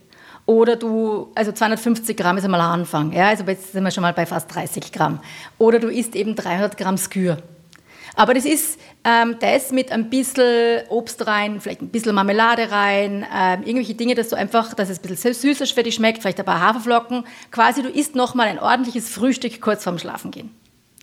Oder 0.46 0.77
du, 0.77 1.31
also 1.35 1.53
250 1.53 2.16
Gramm 2.16 2.38
ist 2.38 2.44
einmal 2.44 2.61
ein 2.61 2.81
Anfang. 2.81 3.12
Ja, 3.12 3.29
also 3.29 3.44
jetzt 3.44 3.72
sind 3.72 3.85
wir 3.85 3.90
schon 3.90 4.03
mal 4.03 4.14
bei 4.14 4.25
fast 4.25 4.53
30 4.55 4.90
Gramm. 4.90 5.20
Oder 5.59 5.79
du 5.79 5.88
isst 5.88 6.16
eben 6.16 6.35
300 6.35 6.79
Gramm 6.79 6.96
Skür. 6.96 7.37
Aber 8.14 8.35
das 8.35 8.44
ist 8.44 8.79
ähm, 9.05 9.37
das 9.40 9.72
mit 9.72 9.90
ein 9.90 10.11
bisschen 10.11 10.83
Obst 10.88 11.27
rein, 11.27 11.61
vielleicht 11.61 11.81
ein 11.81 11.88
bisschen 11.88 12.14
Marmelade 12.14 12.70
rein, 12.70 13.27
ähm, 13.35 13.62
irgendwelche 13.62 13.94
Dinge, 13.94 14.14
dass 14.14 14.29
du 14.29 14.37
einfach, 14.37 14.75
dass 14.75 14.90
es 14.90 15.03
ein 15.03 15.09
bisschen 15.09 15.35
süßer 15.35 15.66
für 15.66 15.83
dich 15.83 15.94
schmeckt, 15.94 16.20
vielleicht 16.20 16.38
ein 16.38 16.44
paar 16.44 16.61
Haferflocken. 16.61 17.25
Quasi, 17.51 17.83
du 17.83 17.88
isst 17.88 18.14
nochmal 18.14 18.48
ein 18.48 18.59
ordentliches 18.59 19.09
Frühstück 19.09 19.61
kurz 19.61 19.85
vorm 19.85 19.98
Schlafengehen. 19.98 20.51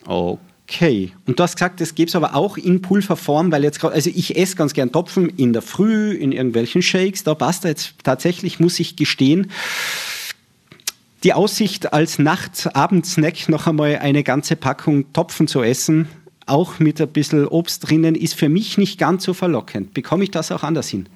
Okay. 0.06 1.12
Und 1.26 1.40
du 1.40 1.44
hast 1.44 1.56
gesagt, 1.56 1.82
das 1.82 1.96
gäbe 1.96 2.10
es 2.10 2.16
aber 2.16 2.36
auch 2.36 2.56
in 2.56 2.84
Pulverform, 2.84 3.52
weil 3.52 3.64
jetzt 3.64 3.80
gerade, 3.80 3.96
also 3.96 4.12
ich 4.14 4.38
esse 4.38 4.56
ganz 4.56 4.74
gern 4.74 4.92
Topfen 4.92 5.30
in 5.30 5.52
der 5.52 5.64
Früh, 5.64 6.12
in 6.12 6.32
irgendwelchen 6.32 6.84
Shakes, 6.84 7.24
da 7.24 7.34
passt 7.34 7.64
jetzt 7.64 7.96
tatsächlich, 8.04 8.60
muss 8.60 8.80
ich 8.80 8.96
gestehen. 8.96 9.52
Die 11.24 11.34
Aussicht 11.34 11.92
als 11.92 12.18
Nacht-Abendsnack 12.18 13.50
noch 13.50 13.68
einmal 13.68 13.98
eine 13.98 14.24
ganze 14.24 14.56
Packung 14.56 15.12
Topfen 15.12 15.48
zu 15.50 15.62
essen, 15.62 16.08
auch 16.50 16.80
mit 16.80 17.00
ein 17.02 17.08
bisschen 17.10 17.48
Obst 17.48 17.90
drinnen, 17.90 18.16
ist 18.16 18.34
für 18.36 18.50
mich 18.50 18.78
nicht 18.78 18.98
ganz 19.00 19.24
so 19.24 19.34
verlockend. 19.34 19.94
Bekomme 19.94 20.24
ich 20.24 20.32
das 20.32 20.52
auch 20.52 20.64
anders 20.64 20.88
hin? 20.90 21.08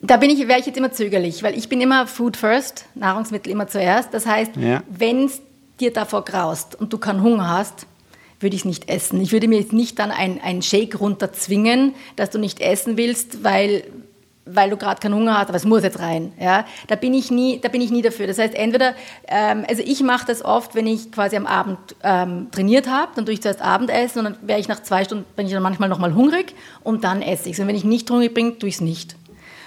Da 0.00 0.16
bin 0.16 0.30
ich, 0.30 0.48
wäre 0.48 0.58
ich 0.58 0.66
jetzt 0.66 0.78
immer 0.78 0.92
zögerlich, 0.92 1.42
weil 1.42 1.56
ich 1.58 1.68
bin 1.68 1.80
immer 1.82 2.06
Food 2.06 2.36
first, 2.38 2.86
Nahrungsmittel 2.94 3.52
immer 3.52 3.68
zuerst. 3.68 4.14
Das 4.14 4.24
heißt, 4.24 4.52
Ja. 4.56 4.82
wenn 4.88 5.26
es 5.26 5.42
dir 5.80 5.92
davor 5.92 6.24
graust 6.24 6.74
und 6.80 6.92
du 6.92 6.98
keinen 6.98 7.22
Hunger 7.22 7.50
hast, 7.50 7.86
würde 8.40 8.54
ich 8.56 8.62
es 8.62 8.64
nicht 8.66 8.88
essen. 8.88 9.20
Ich 9.20 9.32
würde 9.32 9.48
mir 9.48 9.58
jetzt 9.58 9.72
nicht 9.74 9.98
dann 9.98 10.10
ein, 10.10 10.40
ein 10.42 10.62
Shake 10.62 10.98
runterzwingen, 11.00 11.94
dass 12.16 12.30
du 12.30 12.38
nicht 12.38 12.60
essen 12.60 12.96
willst, 12.96 13.44
weil, 13.44 13.84
weil 14.46 14.70
du 14.70 14.76
gerade 14.76 15.00
keinen 15.00 15.14
Hunger 15.14 15.38
hast, 15.38 15.48
aber 15.48 15.56
es 15.56 15.64
muss 15.64 15.82
jetzt 15.82 15.98
rein. 15.98 16.32
Ja? 16.40 16.64
Da, 16.86 16.96
bin 16.96 17.12
ich 17.12 17.30
nie, 17.30 17.60
da 17.60 17.68
bin 17.68 17.80
ich 17.80 17.90
nie 17.90 18.02
dafür. 18.02 18.26
Das 18.26 18.38
heißt, 18.38 18.54
entweder, 18.54 18.94
ähm, 19.28 19.64
also 19.68 19.82
ich 19.84 20.02
mache 20.02 20.26
das 20.26 20.44
oft, 20.44 20.74
wenn 20.74 20.86
ich 20.86 21.12
quasi 21.12 21.36
am 21.36 21.46
Abend 21.46 21.78
ähm, 22.02 22.48
trainiert 22.52 22.88
habe, 22.88 23.12
dann 23.16 23.26
tue 23.26 23.34
ich 23.34 23.42
zuerst 23.42 23.60
Abendessen 23.60 24.20
und 24.20 24.24
dann 24.24 24.48
wäre 24.48 24.60
ich 24.60 24.68
nach 24.68 24.82
zwei 24.82 25.04
Stunden, 25.04 25.24
bin 25.34 25.46
ich 25.46 25.52
dann 25.52 25.62
manchmal 25.62 25.88
nochmal 25.88 26.14
hungrig 26.14 26.54
und 26.82 27.04
dann 27.04 27.20
esse 27.20 27.48
ich 27.48 27.54
es. 27.54 27.60
Und 27.60 27.66
wenn 27.66 27.76
ich 27.76 27.84
nicht 27.84 28.08
hungrig 28.10 28.32
bin, 28.32 28.58
tue 28.58 28.68
ich 28.68 28.76
es 28.76 28.80
nicht. 28.80 29.16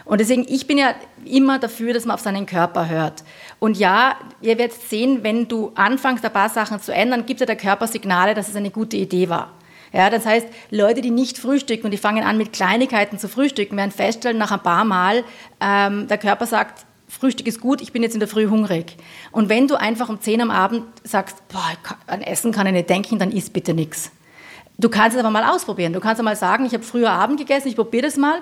Und 0.06 0.20
deswegen, 0.20 0.46
ich 0.48 0.66
bin 0.66 0.80
ja 0.80 0.96
immer 1.26 1.60
dafür, 1.60 1.94
dass 1.94 2.06
man 2.06 2.16
auf 2.16 2.22
seinen 2.22 2.48
Körper 2.48 2.90
hört. 2.90 3.24
Und 3.60 3.78
ja, 3.78 4.16
ihr 4.42 4.58
werdet 4.58 4.82
sehen, 4.82 5.20
wenn 5.22 5.48
du 5.48 5.72
anfängst, 5.76 6.26
ein 6.26 6.34
paar 6.34 6.50
Sachen 6.50 6.82
zu 6.82 6.92
ändern, 6.92 7.28
gibt 7.28 7.42
ja 7.42 7.46
der 7.46 7.56
Körper 7.56 7.86
Signale, 7.86 8.34
dass 8.34 8.50
es 8.50 8.56
eine 8.56 8.72
gute 8.72 8.98
Idee 8.98 9.30
war. 9.30 9.52
Ja, 9.94 10.10
das 10.10 10.26
heißt, 10.26 10.48
Leute, 10.70 11.02
die 11.02 11.12
nicht 11.12 11.38
frühstücken 11.38 11.86
und 11.86 11.92
die 11.92 11.98
fangen 11.98 12.24
an, 12.24 12.38
mit 12.38 12.54
Kleinigkeiten 12.54 13.18
zu 13.18 13.28
frühstücken, 13.28 13.78
werden 13.78 13.92
feststellen, 13.92 14.38
nach 14.38 14.52
ein 14.52 14.62
paar 14.62 14.86
Mal, 14.86 15.24
ähm, 15.60 16.08
der 16.08 16.18
Körper 16.18 16.46
sagt, 16.46 16.86
Frühstück 17.08 17.48
ist 17.48 17.60
gut, 17.60 17.82
ich 17.82 17.92
bin 17.92 18.04
jetzt 18.04 18.14
in 18.14 18.20
der 18.20 18.30
Früh 18.30 18.48
hungrig. 18.48 18.96
Und 19.32 19.50
wenn 19.50 19.68
du 19.68 19.76
einfach 19.76 20.10
um 20.10 20.22
10 20.22 20.42
am 20.42 20.52
Abend 20.52 20.84
sagst, 21.04 21.48
boah, 21.48 21.74
an 22.06 22.22
Essen 22.22 22.52
kann 22.52 22.68
ich 22.68 22.74
nicht 22.74 22.90
denken, 22.90 23.18
dann 23.18 23.32
isst 23.32 23.52
bitte 23.52 23.74
nichts. 23.74 24.12
Du 24.78 24.90
kannst 24.90 25.18
es 25.18 25.24
aber 25.24 25.32
mal 25.32 25.44
ausprobieren. 25.44 25.92
Du 25.92 26.00
kannst 26.00 26.20
einmal 26.20 26.36
sagen, 26.36 26.66
ich 26.66 26.74
habe 26.74 26.84
früher 26.84 27.10
Abend 27.10 27.40
gegessen, 27.40 27.68
ich 27.68 27.76
probiere 27.76 28.04
das 28.04 28.16
mal. 28.16 28.42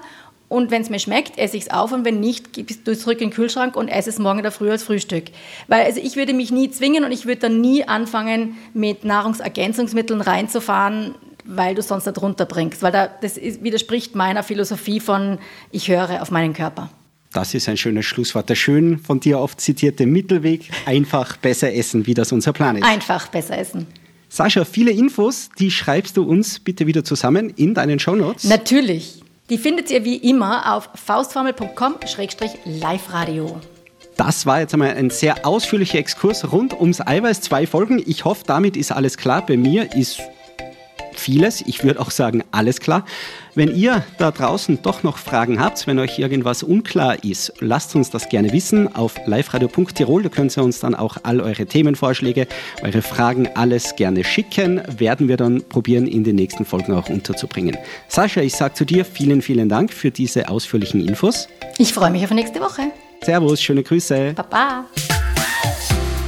Und 0.50 0.72
wenn 0.72 0.82
es 0.82 0.90
mir 0.90 1.00
schmeckt, 1.00 1.38
esse 1.38 1.58
ich 1.58 1.64
es 1.64 1.72
auf 1.72 1.92
und 1.92 2.06
wenn 2.06 2.20
nicht, 2.20 2.56
du 2.56 2.92
es 2.92 3.02
zurück 3.02 3.20
in 3.22 3.30
den 3.30 3.36
Kühlschrank 3.36 3.76
und 3.76 3.90
esse 3.90 4.10
es 4.10 4.20
morgen 4.20 4.40
in 4.40 4.44
der 4.44 4.52
Früh 4.52 4.70
als 4.70 4.84
Frühstück. 4.84 5.26
Weil 5.68 5.84
also 5.84 6.00
ich 6.02 6.16
würde 6.16 6.34
mich 6.34 6.52
nie 6.52 6.70
zwingen 6.70 7.04
und 7.04 7.12
ich 7.12 7.26
würde 7.26 7.42
dann 7.42 7.60
nie 7.60 7.86
anfangen, 7.86 8.58
mit 8.74 9.04
Nahrungsergänzungsmitteln 9.04 10.22
reinzufahren, 10.22 11.16
weil 11.48 11.76
du 11.76 11.82
sonst 11.82 12.06
nicht 12.06 12.22
runterbringst. 12.22 12.84
Weil 12.84 12.92
da, 12.92 13.08
das 13.08 13.38
ist, 13.38 13.64
widerspricht 13.64 14.16
meiner 14.16 14.44
Philosophie 14.44 15.00
von, 15.00 15.40
ich 15.72 15.88
höre 15.88 16.22
auf 16.22 16.32
meinen 16.32 16.52
Körper. 16.54 16.90
Das 17.34 17.54
ist 17.54 17.68
ein 17.70 17.78
schönes 17.78 18.06
Schlusswort. 18.06 18.50
Der 18.50 18.56
schön 18.56 18.98
von 19.00 19.20
dir 19.20 19.40
oft 19.40 19.62
zitierte 19.62 20.06
Mittelweg, 20.06 20.70
einfach 20.86 21.38
besser 21.38 21.74
essen, 21.74 22.06
wie 22.08 22.14
das 22.14 22.32
unser 22.32 22.54
Plan 22.54 22.78
ist. 22.78 22.84
Einfach 22.84 23.28
besser 23.28 23.58
essen. 23.58 23.88
Sascha, 24.30 24.64
viele 24.66 24.92
Infos, 24.92 25.50
die 25.58 25.72
schreibst 25.72 26.18
du 26.18 26.24
uns 26.24 26.60
bitte 26.60 26.86
wieder 26.86 27.04
zusammen 27.04 27.50
in 27.56 27.74
deinen 27.74 27.98
Shownotes. 28.00 28.44
Natürlich. 28.44 29.24
Die 29.50 29.58
findet 29.58 29.90
ihr 29.90 30.04
wie 30.04 30.18
immer 30.18 30.76
auf 30.76 30.90
faustformel.com-live-radio. 30.96 33.62
Das 34.18 34.46
war 34.46 34.60
jetzt 34.60 34.74
einmal 34.74 34.96
ein 34.96 35.10
sehr 35.10 35.46
ausführlicher 35.46 36.00
Exkurs 36.00 36.52
rund 36.52 36.74
ums 36.74 37.00
Eiweiß. 37.00 37.40
Zwei 37.42 37.66
Folgen. 37.68 38.04
Ich 38.06 38.26
hoffe, 38.26 38.44
damit 38.46 38.76
ist 38.76 38.92
alles 38.92 39.16
klar. 39.16 39.46
Bei 39.46 39.56
mir 39.56 39.96
ist 39.96 40.20
vieles, 41.28 41.60
ich 41.60 41.84
würde 41.84 42.00
auch 42.00 42.10
sagen 42.10 42.42
alles 42.52 42.80
klar. 42.80 43.04
Wenn 43.54 43.76
ihr 43.76 44.06
da 44.18 44.32
draußen 44.32 44.82
doch 44.82 45.04
noch 45.04 45.18
Fragen 45.18 45.60
habt, 45.60 45.86
wenn 45.86 46.00
euch 46.00 46.20
irgendwas 46.20 46.64
unklar 46.64 47.22
ist, 47.22 47.52
lasst 47.60 47.98
uns 47.98 48.10
das 48.10 48.30
gerne 48.30 48.54
wissen 48.54 48.96
auf 48.96 49.16
liveradio.tirol. 49.26 50.24
Da 50.24 50.30
könnt 50.30 50.56
ihr 50.58 50.64
uns 50.64 50.80
dann 50.80 50.96
auch 50.96 51.18
all 51.24 51.42
eure 51.42 51.66
Themenvorschläge, 51.66 52.48
eure 52.82 53.02
Fragen, 53.02 53.50
alles 53.56 53.98
gerne 53.98 54.24
schicken. 54.24 54.82
Werden 54.88 55.28
wir 55.28 55.36
dann 55.36 55.64
probieren, 55.68 56.08
in 56.08 56.24
den 56.24 56.38
nächsten 56.38 56.64
Folgen 56.64 56.94
auch 56.94 57.10
unterzubringen. 57.10 57.76
Sascha, 58.08 58.40
ich 58.40 58.56
sage 58.56 58.76
zu 58.76 58.86
dir 58.86 59.04
vielen, 59.04 59.42
vielen 59.42 59.68
Dank 59.68 59.92
für 59.92 60.12
diese 60.12 60.48
ausführlichen 60.48 61.06
Infos. 61.06 61.50
Ich 61.78 61.92
freue 61.92 62.12
mich 62.12 62.24
auf 62.24 62.32
nächste 62.32 62.62
Woche. 62.62 62.84
Servus, 63.22 63.62
schöne 63.62 63.84
Grüße. 63.84 64.32
Baba. 64.34 64.86